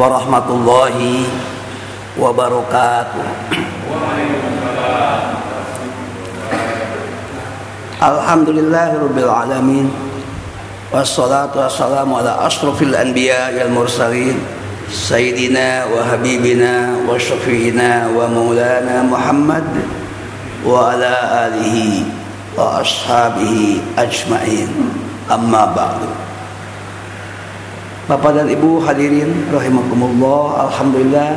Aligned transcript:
ورحمة 0.00 0.48
الله 0.48 0.96
وبركاته. 2.16 3.26
الحمد 8.00 8.48
لله 8.48 8.88
رب 8.96 9.18
العالمين 9.18 9.92
والصلاة 10.88 11.52
والسلام 11.52 12.08
على 12.08 12.32
أشرف 12.32 12.80
الأنبياء 12.82 13.60
والمرسلين 13.60 14.36
سيدنا 14.88 15.84
وحبيبنا 15.92 17.04
وشفيعنا 17.04 18.08
ومولانا 18.16 18.96
محمد 19.04 19.68
وعلى 20.64 21.12
آله 21.44 21.76
وأصحابه 22.56 23.84
أجمعين 24.00 24.70
أما 25.28 25.62
بعد. 25.76 26.29
Bapak 28.08 28.32
dan 28.32 28.48
Ibu 28.48 28.80
hadirin 28.80 29.28
rahimakumullah, 29.52 30.72
alhamdulillah 30.72 31.36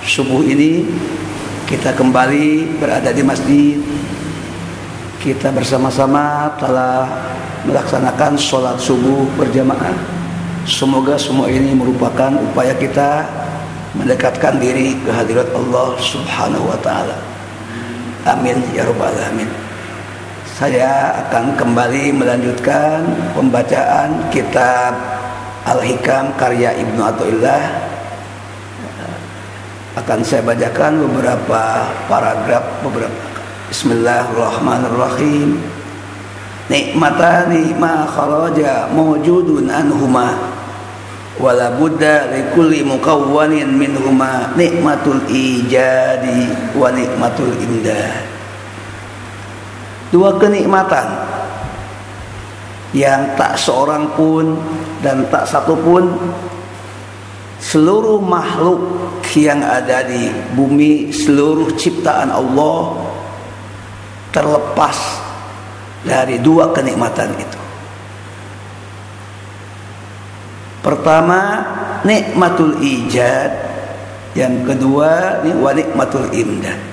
subuh 0.00 0.40
ini 0.40 0.88
kita 1.68 1.92
kembali 1.92 2.80
berada 2.80 3.12
di 3.12 3.20
masjid 3.20 3.76
kita 5.20 5.52
bersama-sama 5.52 6.48
telah 6.56 7.06
melaksanakan 7.68 8.34
sholat 8.40 8.80
subuh 8.80 9.28
berjamaah. 9.36 9.94
Semoga 10.64 11.14
semua 11.20 11.52
ini 11.52 11.76
merupakan 11.76 12.34
upaya 12.40 12.72
kita 12.74 13.28
mendekatkan 13.94 14.58
diri 14.58 14.96
ke 15.04 15.12
hadirat 15.12 15.52
Allah 15.52 15.94
Subhanahu 16.00 16.72
wa 16.72 16.78
taala. 16.80 17.20
Amin 18.26 18.58
ya 18.72 18.88
rabbal 18.88 19.12
alamin. 19.12 19.50
Saya 20.56 21.20
akan 21.26 21.54
kembali 21.54 22.16
melanjutkan 22.16 23.06
pembacaan 23.34 24.30
kitab 24.30 25.21
Al-Hikam 25.62 26.34
karya 26.34 26.74
Ibnu 26.74 26.98
Athaillah. 26.98 27.62
Akan 29.92 30.24
saya 30.24 30.40
bacakan 30.42 31.04
beberapa 31.06 31.86
paragraf 32.08 32.64
beberapa 32.82 33.14
Bismillahirrahmanirrahim. 33.70 35.60
Nikmatani 36.72 37.76
ma 37.76 38.08
kharaja 38.08 38.88
mawjudun 38.90 39.68
anhuma 39.68 40.32
wala 41.36 41.72
budda 41.76 42.32
li 42.32 42.42
kulli 42.56 42.80
mukawwanin 42.84 43.68
minhuma 43.68 44.52
nikmatul 44.56 45.20
ijadi 45.28 46.72
wa 46.72 46.88
nikmatul 46.92 47.52
imdad. 47.52 48.24
Dua 50.12 50.36
kenikmatan 50.36 51.08
yang 52.92 53.32
tak 53.36 53.56
seorang 53.56 54.12
pun 54.12 54.56
dan 55.02 55.26
tak 55.28 55.44
satu 55.50 55.74
pun 55.74 56.14
seluruh 57.58 58.22
makhluk 58.22 58.80
yang 59.34 59.62
ada 59.62 60.06
di 60.06 60.30
bumi 60.54 61.10
seluruh 61.10 61.74
ciptaan 61.74 62.30
Allah 62.30 63.02
terlepas 64.30 64.98
dari 66.02 66.38
dua 66.38 66.70
kenikmatan 66.74 67.30
itu. 67.38 67.60
Pertama, 70.82 71.62
nikmatul 72.02 72.82
ijad, 72.82 73.50
yang 74.34 74.66
kedua 74.66 75.40
nikmatul 75.46 76.26
imdad. 76.34 76.91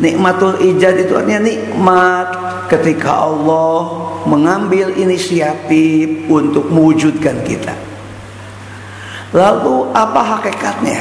Nikmatul 0.00 0.56
ijad 0.62 1.04
itu 1.04 1.12
artinya 1.12 1.44
nikmat 1.44 2.28
ketika 2.72 3.28
Allah 3.28 4.08
mengambil 4.24 4.88
inisiatif 4.96 6.30
untuk 6.32 6.72
mewujudkan 6.72 7.44
kita. 7.44 7.76
Lalu 9.36 9.92
apa 9.92 10.20
hakikatnya? 10.36 11.00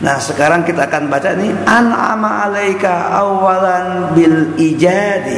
Nah 0.00 0.16
sekarang 0.16 0.64
kita 0.64 0.88
akan 0.88 1.12
baca 1.12 1.36
ini 1.36 1.52
An'ama 1.68 2.48
alaika 2.48 3.12
awalan 3.20 4.16
bil 4.16 4.56
ijadi 4.56 5.36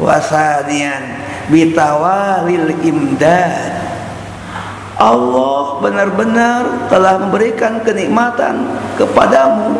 Wasanian 0.00 1.20
bitawalil 1.52 2.72
imdad 2.80 3.72
Allah 4.96 5.76
benar-benar 5.84 6.88
telah 6.88 7.20
memberikan 7.20 7.84
kenikmatan 7.84 8.64
kepadamu 8.96 9.76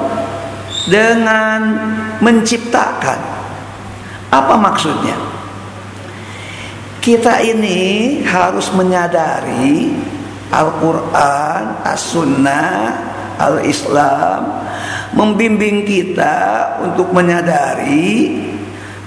dengan 0.86 1.60
menciptakan. 2.22 3.20
Apa 4.30 4.54
maksudnya? 4.58 5.18
Kita 7.02 7.38
ini 7.38 8.18
harus 8.26 8.70
menyadari 8.74 9.94
Al-Quran, 10.50 11.86
As-Sunnah, 11.86 12.74
al-Islam 13.38 14.40
membimbing 15.12 15.84
kita 15.86 16.34
untuk 16.82 17.12
menyadari 17.12 18.42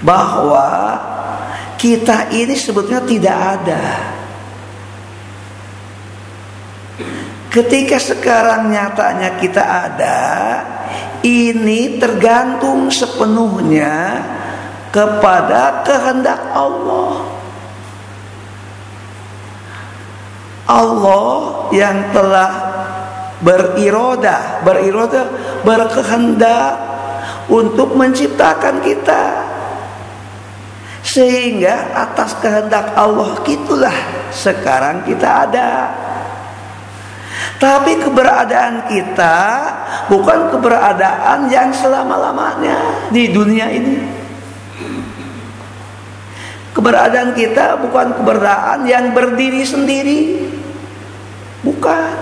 bahwa 0.00 0.96
kita 1.76 2.32
ini 2.32 2.56
sebetulnya 2.56 3.02
tidak 3.04 3.36
ada. 3.36 3.84
Ketika 7.50 7.98
sekarang 7.98 8.70
nyatanya 8.70 9.34
kita 9.42 9.62
ada, 9.62 10.18
ini 11.20 12.00
tergantung 12.00 12.88
sepenuhnya 12.88 14.24
kepada 14.90 15.84
kehendak 15.86 16.40
Allah. 16.56 17.40
Allah 20.70 21.66
yang 21.74 22.14
telah 22.14 22.50
beriroda, 23.42 24.62
beriroda 24.62 25.26
berkehendak 25.66 26.72
untuk 27.50 27.98
menciptakan 27.98 28.78
kita. 28.78 29.50
Sehingga 31.00 31.90
atas 31.96 32.38
kehendak 32.38 32.94
Allah 32.94 33.34
itulah 33.42 33.96
sekarang 34.30 35.02
kita 35.02 35.48
ada. 35.48 35.68
Tapi 37.60 37.92
keberadaan 38.00 38.88
kita 38.88 39.36
bukan 40.08 40.48
keberadaan 40.48 41.52
yang 41.52 41.68
selama-lamanya 41.76 43.04
di 43.12 43.28
dunia 43.28 43.68
ini. 43.68 44.00
Keberadaan 46.72 47.36
kita 47.36 47.76
bukan 47.84 48.16
keberadaan 48.16 48.88
yang 48.88 49.12
berdiri 49.12 49.60
sendiri. 49.68 50.20
Bukan 51.60 52.16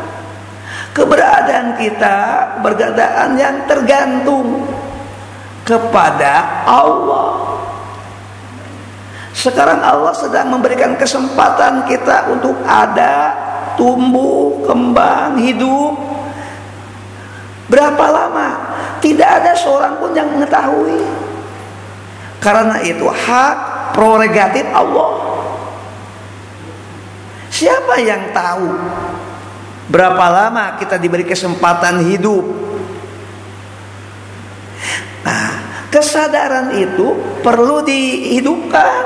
keberadaan 0.91 1.79
kita 1.79 2.17
bergadaan 2.59 3.39
yang 3.39 3.63
tergantung 3.71 4.67
kepada 5.63 6.67
Allah. 6.67 7.63
Sekarang 9.31 9.79
Allah 9.87 10.11
sedang 10.19 10.51
memberikan 10.51 10.99
kesempatan 10.99 11.87
kita 11.87 12.27
untuk 12.27 12.59
ada, 12.67 13.31
tumbuh, 13.79 14.67
kembang, 14.67 15.39
hidup. 15.39 15.95
Berapa 17.71 18.05
lama? 18.11 18.49
Tidak 18.99 19.29
ada 19.29 19.55
seorang 19.55 20.03
pun 20.03 20.11
yang 20.13 20.27
mengetahui. 20.35 20.99
Karena 22.43 22.83
itu 22.83 23.07
hak 23.07 23.57
prerogatif 23.95 24.67
Allah. 24.75 25.11
Siapa 27.49 27.99
yang 27.99 28.31
tahu 28.31 28.71
Berapa 29.89 30.25
lama 30.29 30.77
kita 30.77 31.01
diberi 31.01 31.25
kesempatan 31.25 32.05
hidup? 32.13 32.45
Nah, 35.25 35.49
kesadaran 35.89 36.77
itu 36.77 37.41
perlu 37.41 37.81
dihidupkan, 37.81 39.01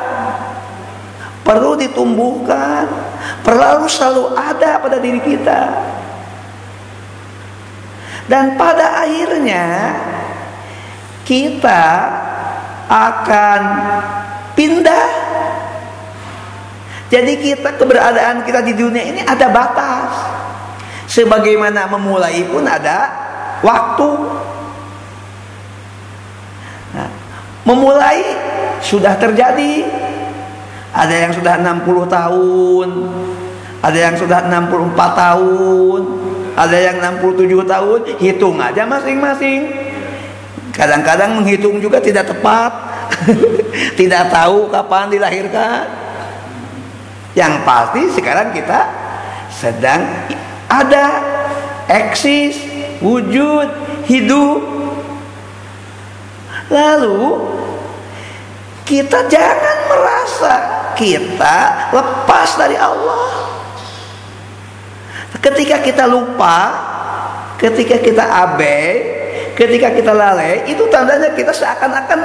perlu 1.47 1.79
ditumbuhkan, 1.79 3.12
perlu 3.43 3.87
selalu 3.89 4.35
ada 4.35 4.79
pada 4.83 4.97
diri 4.99 5.21
kita. 5.23 5.61
Dan 8.31 8.55
pada 8.55 9.03
akhirnya 9.03 9.99
kita 11.27 11.85
akan 12.89 13.61
pindah. 14.55 15.09
Jadi 17.13 17.33
kita 17.45 17.77
keberadaan 17.77 18.41
kita 18.47 18.65
di 18.65 18.73
dunia 18.73 19.05
ini 19.05 19.21
ada 19.21 19.53
batas. 19.53 20.13
Sebagaimana 21.13 21.85
memulai 21.93 22.41
pun 22.49 22.65
ada 22.65 23.13
waktu. 23.61 24.11
Nah, 26.97 27.11
memulai 27.69 28.25
sudah 28.81 29.13
terjadi. 29.21 29.85
Ada 30.93 31.15
yang 31.25 31.33
sudah 31.33 31.55
60 31.57 32.05
tahun, 32.09 32.89
ada 33.81 33.99
yang 33.99 34.15
sudah 34.15 34.45
64 34.45 34.95
tahun, 35.17 36.01
ada 36.53 36.77
yang 36.77 36.97
67 37.01 37.65
tahun, 37.65 38.01
hitung 38.21 38.57
aja 38.61 38.85
masing-masing. 38.85 39.73
Kadang-kadang 40.73 41.41
menghitung 41.41 41.81
juga 41.81 42.01
tidak 42.01 42.29
tepat. 42.29 42.73
tidak 44.01 44.33
tahu 44.33 44.69
kapan 44.69 45.13
dilahirkan. 45.13 45.85
Yang 47.33 47.55
pasti 47.65 48.03
sekarang 48.13 48.53
kita 48.53 48.81
sedang 49.49 50.05
ada 50.69 51.07
eksis, 51.89 52.57
wujud, 53.01 53.69
hidup. 54.09 54.61
Lalu 56.73 57.52
kita 58.83 59.31
jangan 59.31 59.77
merasa 59.89 60.53
kita 60.99 61.91
lepas 61.95 62.49
dari 62.59 62.77
Allah. 62.77 63.51
Ketika 65.43 65.83
kita 65.83 66.05
lupa, 66.07 66.59
ketika 67.59 67.99
kita 67.99 68.23
abai, 68.23 68.89
ketika 69.59 69.91
kita 69.91 70.13
lalai, 70.15 70.67
itu 70.71 70.87
tandanya 70.93 71.35
kita 71.35 71.51
seakan-akan 71.51 72.21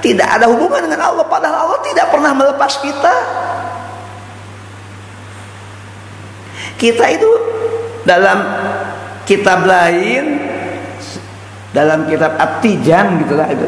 tidak 0.00 0.28
ada 0.28 0.46
hubungan 0.48 0.84
dengan 0.84 1.12
Allah 1.12 1.24
padahal 1.24 1.68
Allah 1.68 1.80
tidak 1.84 2.08
pernah 2.12 2.32
melepas 2.32 2.72
kita. 2.80 3.14
Kita 6.76 7.04
itu 7.08 7.30
dalam 8.04 8.38
kitab 9.24 9.64
lain 9.64 10.36
dalam 11.72 12.06
kitab 12.06 12.38
At-Tijan 12.38 13.24
gitulah 13.24 13.48
itu 13.50 13.66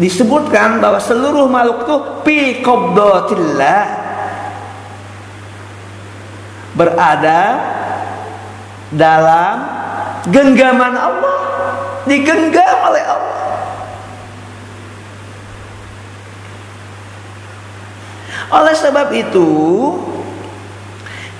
disebutkan 0.00 0.80
bahwa 0.80 1.00
seluruh 1.02 1.48
makhluk 1.48 1.84
itu 1.84 1.96
fi 2.24 2.38
qabdatillah. 2.64 3.84
Berada 6.72 7.42
dalam 8.88 9.54
genggaman 10.32 10.96
Allah 10.96 11.40
digenggam 12.08 12.76
oleh 12.88 13.04
Allah. 13.04 13.40
Oleh 18.52 18.74
sebab 18.76 19.08
itu 19.12 19.50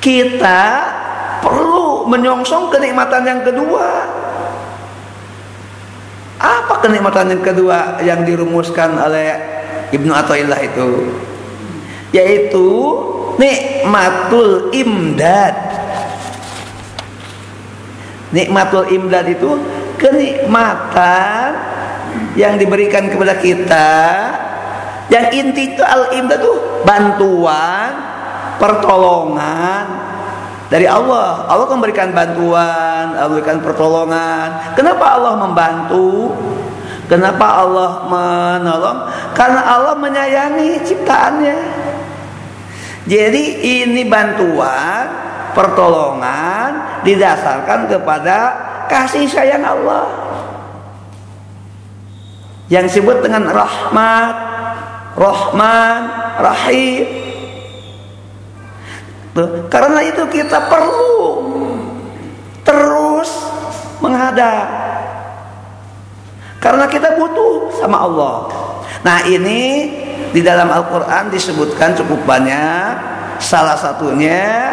kita 0.00 0.62
perlu 1.44 2.08
menyongsong 2.08 2.72
kenikmatan 2.72 3.22
yang 3.24 3.40
kedua 3.44 3.86
kenikmatan 6.82 7.32
yang 7.32 7.42
kedua 7.42 8.02
yang 8.02 8.20
dirumuskan 8.26 8.98
oleh 8.98 9.38
Ibnu 9.94 10.10
Athaillah 10.10 10.60
itu 10.60 10.88
yaitu 12.12 12.68
nikmatul 13.40 14.68
imdad 14.74 15.54
nikmatul 18.34 18.84
imdad 18.92 19.24
itu 19.32 19.50
kenikmatan 19.96 21.56
yang 22.36 22.60
diberikan 22.60 23.08
kepada 23.08 23.40
kita 23.40 23.90
yang 25.08 25.32
inti 25.32 25.72
itu 25.72 25.82
al 25.84 26.12
imdad 26.12 26.40
itu 26.40 26.54
bantuan 26.84 27.90
pertolongan 28.60 30.02
dari 30.72 30.88
Allah. 30.88 31.44
Allah 31.52 31.68
memberikan 31.68 32.16
bantuan, 32.16 33.12
Allah 33.12 33.28
memberikan 33.28 33.60
pertolongan. 33.60 34.72
Kenapa 34.72 35.20
Allah 35.20 35.36
membantu? 35.36 36.32
Kenapa 37.12 37.60
Allah 37.60 38.08
menolong? 38.08 38.98
Karena 39.36 39.60
Allah 39.68 39.92
menyayangi 40.00 40.80
ciptaannya. 40.80 41.58
Jadi 43.04 43.44
ini 43.84 44.00
bantuan, 44.08 45.12
pertolongan 45.52 47.04
didasarkan 47.04 47.92
kepada 47.92 48.36
kasih 48.88 49.28
sayang 49.28 49.60
Allah. 49.60 50.08
Yang 52.72 52.96
disebut 52.96 53.20
dengan 53.20 53.44
rahmat, 53.52 54.34
rahman, 55.12 56.00
rahim. 56.40 57.04
Karena 59.68 60.00
itu 60.00 60.24
kita 60.32 60.64
perlu 60.64 61.20
terus 62.64 63.28
menghadap. 64.00 64.91
Karena 66.62 66.86
kita 66.86 67.18
butuh 67.18 67.74
sama 67.82 68.06
Allah. 68.06 68.46
Nah 69.02 69.26
ini 69.26 69.90
di 70.30 70.46
dalam 70.46 70.70
Al-Quran 70.70 71.34
disebutkan 71.34 71.98
cukup 71.98 72.22
banyak. 72.22 73.10
Salah 73.42 73.74
satunya 73.74 74.70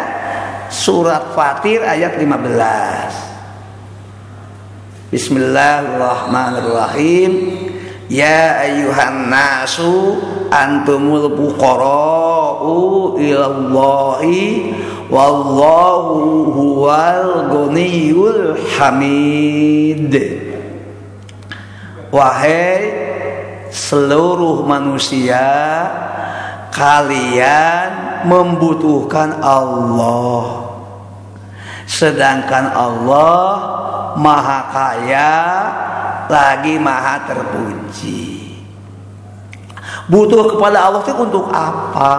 surat 0.70 1.34
Fatir 1.34 1.82
ayat 1.82 2.14
15. 2.14 5.10
Bismillahirrahmanirrahim. 5.10 7.58
Ya 8.06 8.62
ayuhan 8.62 9.26
nasu 9.26 10.22
antumul 10.54 11.34
fuqara'u 11.34 13.18
ilallahi 13.18 14.78
wallahu 15.10 16.54
huwal 16.54 17.50
ghaniyul 17.50 18.54
hamid 18.78 20.14
Wahai 22.10 22.90
seluruh 23.70 24.66
manusia 24.66 25.46
kalian 26.74 28.22
membutuhkan 28.26 29.38
Allah 29.38 30.70
sedangkan 31.90 32.70
Allah 32.70 33.46
maha 34.18 34.60
kaya 34.70 35.34
lagi 36.30 36.78
maha 36.78 37.26
terpuji. 37.26 38.54
Butuh 40.06 40.54
kepada 40.54 40.90
Allah 40.90 41.02
itu 41.06 41.14
untuk 41.14 41.46
apa? 41.50 42.14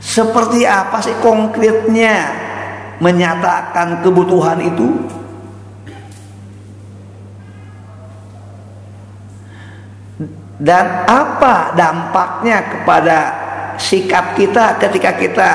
Seperti 0.00 0.64
apa 0.64 1.00
sih 1.04 1.16
konkretnya 1.20 2.49
menyatakan 3.00 4.04
kebutuhan 4.04 4.60
itu? 4.60 4.88
Dan 10.60 11.08
apa 11.08 11.72
dampaknya 11.72 12.60
kepada 12.60 13.18
sikap 13.80 14.36
kita 14.36 14.76
ketika 14.76 15.16
kita 15.16 15.50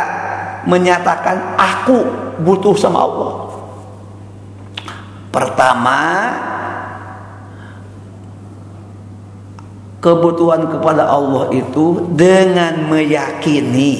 menyatakan 0.65 1.53
aku 1.61 2.01
butuh 2.41 2.73
sama 2.73 3.05
Allah? 3.05 3.33
Pertama, 5.29 6.01
kebutuhan 10.05 10.69
kepada 10.69 11.09
Allah 11.09 11.49
itu 11.49 12.13
dengan 12.13 12.89
meyakini, 12.89 13.93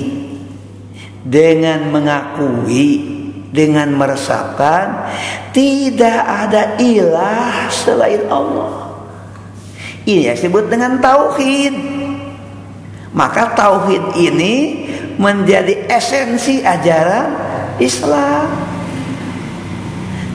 dengan 1.26 1.90
mengakui, 1.90 3.25
dengan 3.56 3.96
meresapkan 3.96 5.08
tidak 5.56 6.20
ada 6.20 6.76
ilah 6.76 7.72
selain 7.72 8.28
Allah. 8.28 8.92
Ini 10.06 10.30
yang 10.30 10.38
disebut 10.38 10.68
dengan 10.68 11.00
tauhid. 11.00 11.74
Maka 13.16 13.56
tauhid 13.56 14.20
ini 14.20 14.86
menjadi 15.16 15.88
esensi 15.88 16.60
ajaran 16.60 17.32
Islam. 17.80 18.52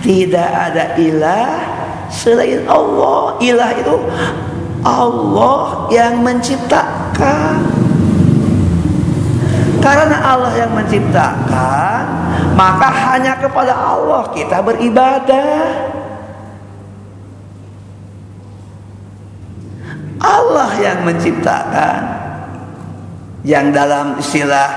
Tidak 0.01 0.51
ada 0.57 0.97
ilah 0.97 1.61
selain 2.09 2.65
Allah. 2.67 3.37
Ilah 3.45 3.71
itu 3.77 3.95
Allah 4.81 5.87
yang 5.93 6.25
menciptakan. 6.25 7.80
Karena 9.81 10.17
Allah 10.21 10.53
yang 10.61 10.73
menciptakan, 10.77 12.03
maka 12.53 12.89
hanya 12.89 13.37
kepada 13.41 13.73
Allah 13.73 14.29
kita 14.33 14.61
beribadah. 14.61 15.61
Allah 20.21 20.71
yang 20.77 21.01
menciptakan. 21.09 22.01
Yang 23.41 23.67
dalam 23.73 24.07
istilah 24.21 24.69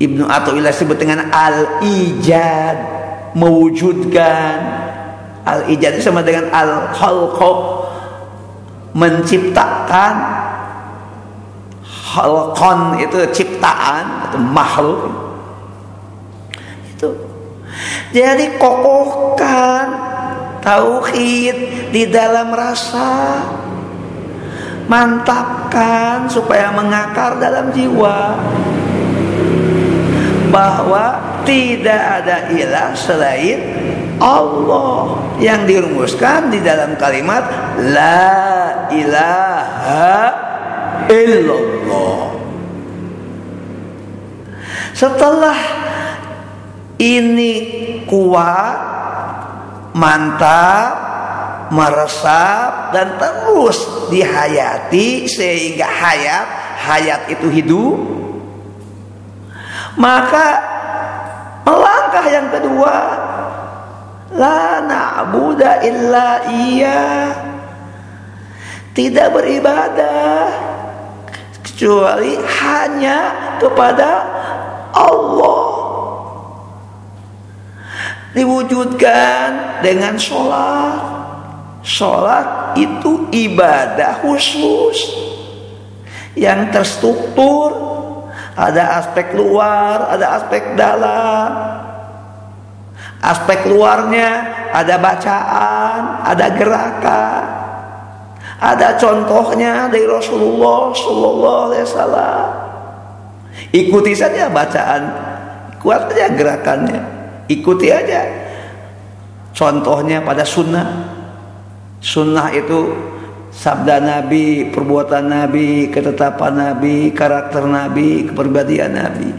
Ibnu 0.00 0.24
Athaillah 0.24 0.72
sebut 0.72 0.96
dengan 0.96 1.28
al-ijad 1.28 3.04
mewujudkan 3.34 4.54
al 5.44 5.68
ijad 5.68 6.00
sama 6.00 6.24
dengan 6.24 6.48
al 6.54 6.88
khalqo 6.94 7.84
menciptakan 8.94 10.14
halqon 12.14 13.02
itu 13.02 13.18
ciptaan 13.34 14.30
atau 14.30 14.38
makhluk. 14.38 15.10
Itu. 16.94 17.10
Jadi 18.14 18.54
kokohkan 18.54 19.86
tauhid 20.62 21.90
di 21.90 22.06
dalam 22.06 22.54
rasa. 22.54 23.42
Mantapkan 24.86 26.30
supaya 26.30 26.70
mengakar 26.70 27.40
dalam 27.42 27.74
jiwa. 27.74 28.38
Bahwa 30.54 31.18
tidak 31.42 32.22
ada 32.22 32.46
ilah 32.54 32.94
selain 32.94 33.58
Allah 34.22 35.18
yang 35.42 35.66
dirumuskan 35.66 36.54
di 36.54 36.62
dalam 36.62 36.94
kalimat 36.94 37.42
la 37.90 38.86
ilaha 38.94 40.53
illallah. 41.08 42.32
Setelah 44.94 45.58
ini 46.98 47.54
kuat, 48.06 48.78
mantap, 49.96 51.04
meresap 51.74 52.94
dan 52.94 53.18
terus 53.18 54.08
dihayati 54.12 55.26
sehingga 55.26 55.88
hayat 55.88 56.46
hayat 56.84 57.22
itu 57.32 57.48
hidup 57.48 57.98
maka 59.96 60.46
melangkah 61.64 62.26
yang 62.28 62.48
kedua 62.52 62.96
la 64.34 64.82
na'budu 64.84 65.70
illa 65.86 66.28
iya 66.50 67.02
tidak 68.92 69.34
beribadah 69.34 70.73
kecuali 71.74 72.38
hanya 72.38 73.18
kepada 73.58 74.10
Allah. 74.94 75.66
Diwujudkan 78.30 79.82
dengan 79.82 80.14
sholat. 80.14 81.02
Sholat 81.82 82.78
itu 82.78 83.26
ibadah 83.34 84.22
khusus 84.22 85.18
yang 86.38 86.70
terstruktur. 86.70 87.74
Ada 88.54 89.02
aspek 89.02 89.34
luar 89.34 90.14
ada 90.14 90.38
aspek 90.38 90.78
dalam. 90.78 91.50
Aspek 93.18 93.66
luarnya 93.66 94.30
ada 94.70 94.94
bacaan 95.02 96.22
ada 96.22 96.46
gerakan 96.54 97.53
ada 98.64 98.96
contohnya 98.96 99.92
dari 99.92 100.08
Rasulullah 100.08 100.88
Sallallahu 100.96 101.62
Alaihi 101.68 101.84
Wasallam 101.84 102.46
ikuti 103.76 104.12
saja 104.16 104.48
bacaan 104.48 105.02
kuat 105.84 106.08
saja 106.08 106.32
gerakannya 106.32 107.00
ikuti 107.52 107.92
aja 107.92 108.24
contohnya 109.52 110.24
pada 110.24 110.48
sunnah 110.48 111.12
sunnah 112.00 112.48
itu 112.56 113.12
sabda 113.54 114.02
Nabi, 114.02 114.68
perbuatan 114.74 115.30
Nabi, 115.30 115.86
ketetapan 115.88 116.52
Nabi, 116.58 117.14
karakter 117.14 117.62
Nabi, 117.62 118.26
kepribadian 118.26 118.98
Nabi, 118.98 119.30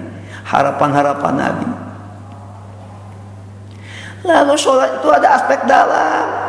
harapan-harapan 0.48 1.34
Nabi. 1.36 1.70
Lalu 4.26 4.56
sholat 4.58 5.04
itu 5.04 5.08
ada 5.12 5.28
aspek 5.38 5.60
dalam. 5.70 6.45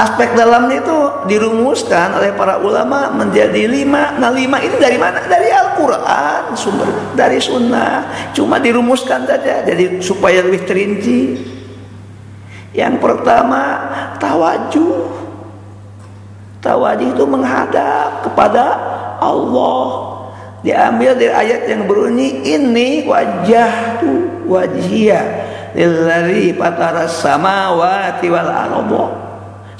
Aspek 0.00 0.32
dalam 0.32 0.72
itu 0.72 1.28
dirumuskan 1.28 2.16
oleh 2.16 2.32
para 2.32 2.56
ulama 2.56 3.12
menjadi 3.12 3.68
lima. 3.68 4.16
Nah 4.16 4.32
lima 4.32 4.56
ini 4.64 4.80
dari 4.80 4.96
mana? 4.96 5.20
Dari 5.28 5.52
Al-Quran, 5.52 6.56
sumber 6.56 6.88
dari 7.12 7.36
sunnah. 7.36 8.32
Cuma 8.32 8.56
dirumuskan 8.56 9.28
saja, 9.28 9.60
jadi 9.60 10.00
supaya 10.00 10.40
lebih 10.40 10.64
terinci. 10.64 11.36
Yang 12.72 12.96
pertama 13.02 13.92
tawajuh 14.16 15.20
Tawadih 16.60 17.16
itu 17.16 17.24
menghadap 17.24 18.20
kepada 18.20 18.76
Allah. 19.16 20.12
Diambil 20.60 21.16
dari 21.16 21.32
ayat 21.32 21.72
yang 21.72 21.88
berbunyi 21.88 22.44
ini 22.44 23.08
wajah 23.08 23.96
tu 23.96 24.44
wajia 24.44 25.24
lillazi 25.72 26.52
fataras 26.52 27.16
samawati 27.16 28.28
wal 28.28 28.52
arda. 28.52 29.29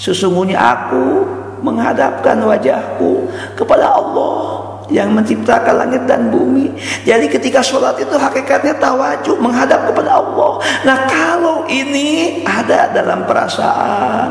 Sesungguhnya 0.00 0.56
aku 0.56 1.28
menghadapkan 1.60 2.40
wajahku 2.40 3.28
kepada 3.52 3.92
Allah 3.92 4.64
yang 4.88 5.12
menciptakan 5.12 5.86
langit 5.86 6.02
dan 6.08 6.32
bumi. 6.32 6.72
Jadi 7.04 7.28
ketika 7.28 7.60
sholat 7.60 8.00
itu 8.00 8.16
hakikatnya 8.16 8.74
tawajuh 8.80 9.36
menghadap 9.38 9.92
kepada 9.92 10.18
Allah. 10.18 10.56
Nah 10.88 10.98
kalau 11.04 11.68
ini 11.68 12.40
ada 12.48 12.90
dalam 12.90 13.28
perasaan, 13.28 14.28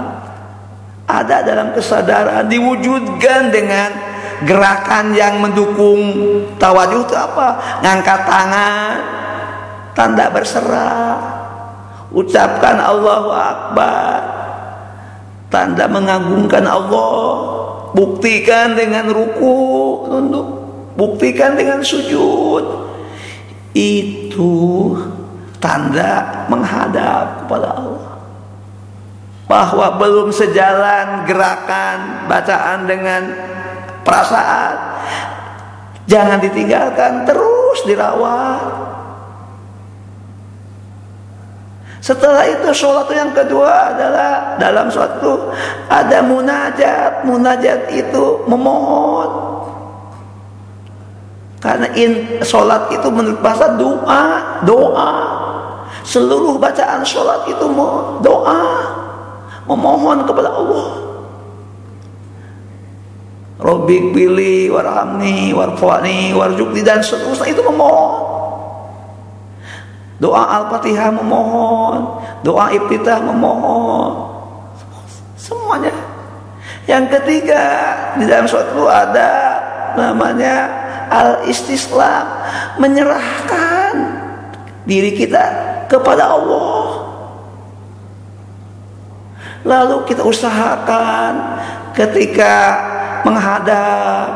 ada 1.06 1.38
dalam 1.46 1.72
kesadaran 1.72 2.50
diwujudkan 2.50 3.54
dengan 3.54 3.90
gerakan 4.44 5.16
yang 5.16 5.38
mendukung 5.38 6.02
tawajuh 6.58 7.04
itu 7.04 7.16
apa 7.16 7.60
ngangkat 7.84 8.20
tangan 8.24 8.96
tanda 9.92 10.32
berserah 10.32 11.18
ucapkan 12.16 12.80
Allahu 12.80 13.30
Akbar 13.36 14.29
tanda 15.50 15.90
mengagungkan 15.90 16.64
Allah. 16.66 17.58
Buktikan 17.94 18.78
dengan 18.78 19.10
ruku 19.10 19.58
tunduk. 20.06 20.48
Buktikan 20.94 21.58
dengan 21.58 21.82
sujud. 21.82 22.90
Itu 23.74 24.54
tanda 25.58 26.46
menghadap 26.48 27.46
kepada 27.46 27.68
Allah. 27.76 28.12
Bahwa 29.50 29.98
belum 29.98 30.30
sejalan 30.30 31.26
gerakan 31.26 32.30
bacaan 32.30 32.86
dengan 32.86 33.22
perasaan. 34.06 35.02
Jangan 36.06 36.42
ditinggalkan 36.42 37.26
terus 37.26 37.86
dirawat 37.86 38.89
setelah 42.00 42.48
itu 42.48 42.72
sholat 42.72 43.12
yang 43.12 43.36
kedua 43.36 43.92
adalah 43.92 44.56
dalam 44.56 44.88
suatu 44.88 45.52
ada 45.92 46.24
munajat. 46.24 47.28
Munajat 47.28 47.92
itu 47.92 48.24
memohon. 48.48 49.32
Karena 51.60 51.92
in, 52.00 52.40
sholat 52.40 52.88
itu 52.96 53.08
menurut 53.12 53.44
bahasa 53.44 53.76
doa 53.76 54.24
doa. 54.64 55.12
Seluruh 56.08 56.56
bacaan 56.56 57.04
sholat 57.04 57.44
itu 57.52 57.68
doa. 58.24 58.64
Memohon 59.68 60.24
kepada 60.24 60.56
Allah. 60.56 60.88
Robik 63.60 64.16
pilih 64.16 64.72
warhamni 64.72 65.52
warfani 65.52 66.32
warjukni 66.32 66.80
dan 66.80 67.04
seterusnya 67.04 67.52
itu 67.52 67.60
memohon 67.60 68.29
doa 70.20 70.44
al-fatihah 70.62 71.10
memohon. 71.16 72.22
Doa 72.44 72.72
iftitah 72.76 73.24
memohon. 73.24 74.36
Semuanya. 75.40 75.96
Yang 76.86 77.20
ketiga 77.20 77.64
di 78.20 78.28
dalam 78.28 78.46
suatu 78.46 78.86
ada 78.86 79.32
namanya 79.96 80.68
al-istislam. 81.08 82.28
Menyerahkan 82.78 83.94
diri 84.84 85.16
kita 85.16 85.44
kepada 85.88 86.36
Allah. 86.36 87.08
Lalu 89.68 90.08
kita 90.08 90.24
usahakan 90.24 91.60
ketika 91.92 92.56
menghadap, 93.28 94.28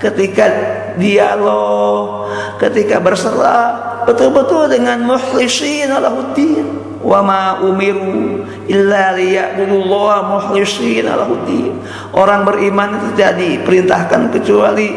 ketika 0.00 0.48
dialog, 0.96 2.32
ketika 2.56 2.96
berserah 2.96 3.93
betul-betul 4.04 4.70
dengan 4.72 5.04
mukhlisin 5.04 5.90
alahuddin 5.90 6.64
wa 7.04 7.20
ma 7.20 7.42
umiru 7.60 8.44
illa 8.64 9.12
liya'budullaha 9.12 10.18
mukhlisin 10.28 11.04
alahuddin. 11.04 11.72
Orang 12.16 12.48
beriman 12.48 12.96
itu 12.96 13.06
tidak 13.16 13.32
diperintahkan 13.40 14.32
kecuali 14.32 14.88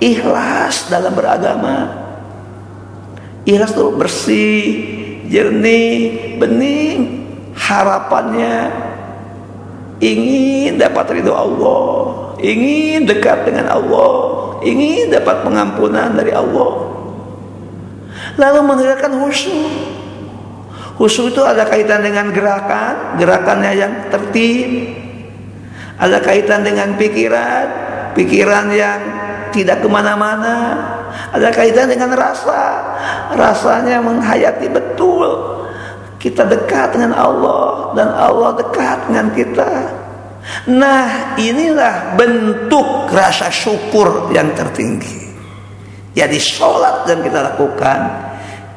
ikhlas 0.00 0.92
dalam 0.92 1.12
beragama. 1.16 1.88
Ikhlas 3.48 3.72
itu 3.72 3.88
bersih, 3.96 4.64
jernih, 5.32 6.36
bening, 6.36 7.24
harapannya 7.56 8.68
ingin 10.00 10.80
dapat 10.80 11.20
ridho 11.20 11.36
Allah, 11.36 12.36
ingin 12.40 13.04
dekat 13.04 13.44
dengan 13.44 13.68
Allah, 13.68 14.56
ingin 14.64 15.12
dapat 15.12 15.44
pengampunan 15.44 16.16
dari 16.16 16.32
Allah. 16.32 16.99
Lalu 18.40 18.60
mengerjakan 18.64 19.20
khusyuk. 19.20 19.68
Khusyuk 20.96 21.36
itu 21.36 21.42
ada 21.44 21.68
kaitan 21.68 22.00
dengan 22.00 22.32
gerakan, 22.32 23.20
gerakannya 23.20 23.72
yang 23.76 23.92
tertib. 24.08 24.96
Ada 26.00 26.24
kaitan 26.24 26.64
dengan 26.64 26.96
pikiran, 26.96 27.66
pikiran 28.16 28.72
yang 28.72 29.00
tidak 29.52 29.84
ke 29.84 29.88
mana-mana. 29.92 30.80
Ada 31.36 31.52
kaitan 31.52 31.92
dengan 31.92 32.16
rasa, 32.16 32.80
rasanya 33.36 34.00
menghayati 34.00 34.72
betul 34.72 35.60
kita 36.20 36.44
dekat 36.44 36.92
dengan 36.96 37.16
Allah 37.16 37.96
dan 37.96 38.08
Allah 38.12 38.56
dekat 38.60 39.08
dengan 39.08 39.32
kita. 39.32 39.72
Nah, 40.68 41.36
inilah 41.40 42.16
bentuk 42.16 43.08
rasa 43.08 43.48
syukur 43.48 44.28
yang 44.32 44.52
tertinggi. 44.52 45.32
Jadi 46.12 46.36
sholat 46.36 47.08
yang 47.08 47.24
kita 47.24 47.40
lakukan 47.40 48.29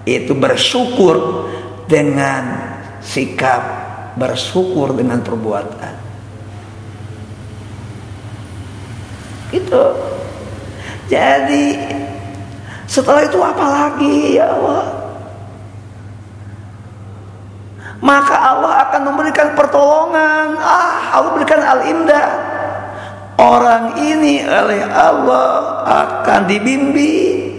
itu 0.03 0.35
bersyukur 0.35 1.47
dengan 1.87 2.75
sikap, 2.99 3.61
bersyukur 4.19 4.95
dengan 4.95 5.23
perbuatan. 5.23 5.95
Itu. 9.53 9.83
Jadi 11.07 11.65
Setelah 12.93 13.25
itu 13.25 13.41
apa 13.41 13.65
lagi 13.65 14.37
ya 14.37 14.53
Allah? 14.53 14.85
Maka 18.05 18.35
Allah 18.37 18.85
akan 18.85 19.01
memberikan 19.09 19.57
pertolongan. 19.57 20.59
Ah, 20.61 21.17
Allah 21.17 21.31
berikan 21.33 21.57
al-imdah. 21.57 22.29
Orang 23.41 23.97
ini 23.97 24.45
oleh 24.45 24.85
Allah 24.93 25.81
akan 25.89 26.45
dibimbing. 26.45 27.52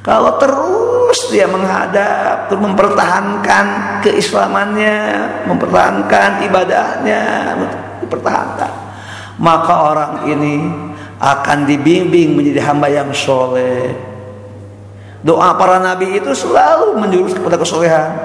Kalau 0.00 0.40
terus 0.40 1.28
dia 1.28 1.44
menghadap, 1.44 2.48
terus 2.48 2.64
mempertahankan 2.64 4.00
keislamannya, 4.00 4.96
mempertahankan 5.44 6.40
ibadahnya, 6.48 7.52
dipertahankan, 8.00 8.72
maka 9.36 9.74
orang 9.92 10.24
ini 10.24 10.72
akan 11.20 11.68
dibimbing 11.68 12.32
menjadi 12.32 12.64
hamba 12.64 12.88
yang 12.88 13.12
soleh. 13.12 13.92
Doa 15.20 15.52
para 15.52 15.76
nabi 15.76 16.16
itu 16.16 16.32
selalu 16.32 16.96
menjurus 16.96 17.36
kepada 17.36 17.60
kesolehan. 17.60 18.16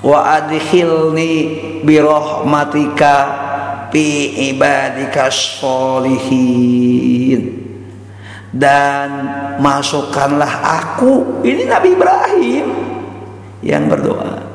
Wa 0.00 0.40
adkhilni 0.40 1.32
bi 1.84 2.00
rahmatika 2.00 3.44
fi 3.92 4.32
ibadika 4.56 5.28
solihin 5.28 6.78
dan 8.54 9.08
masukkanlah 9.60 10.52
aku. 10.64 11.44
Ini 11.44 11.68
Nabi 11.68 11.88
Ibrahim 11.92 12.66
yang 13.60 13.90
berdoa. 13.90 14.46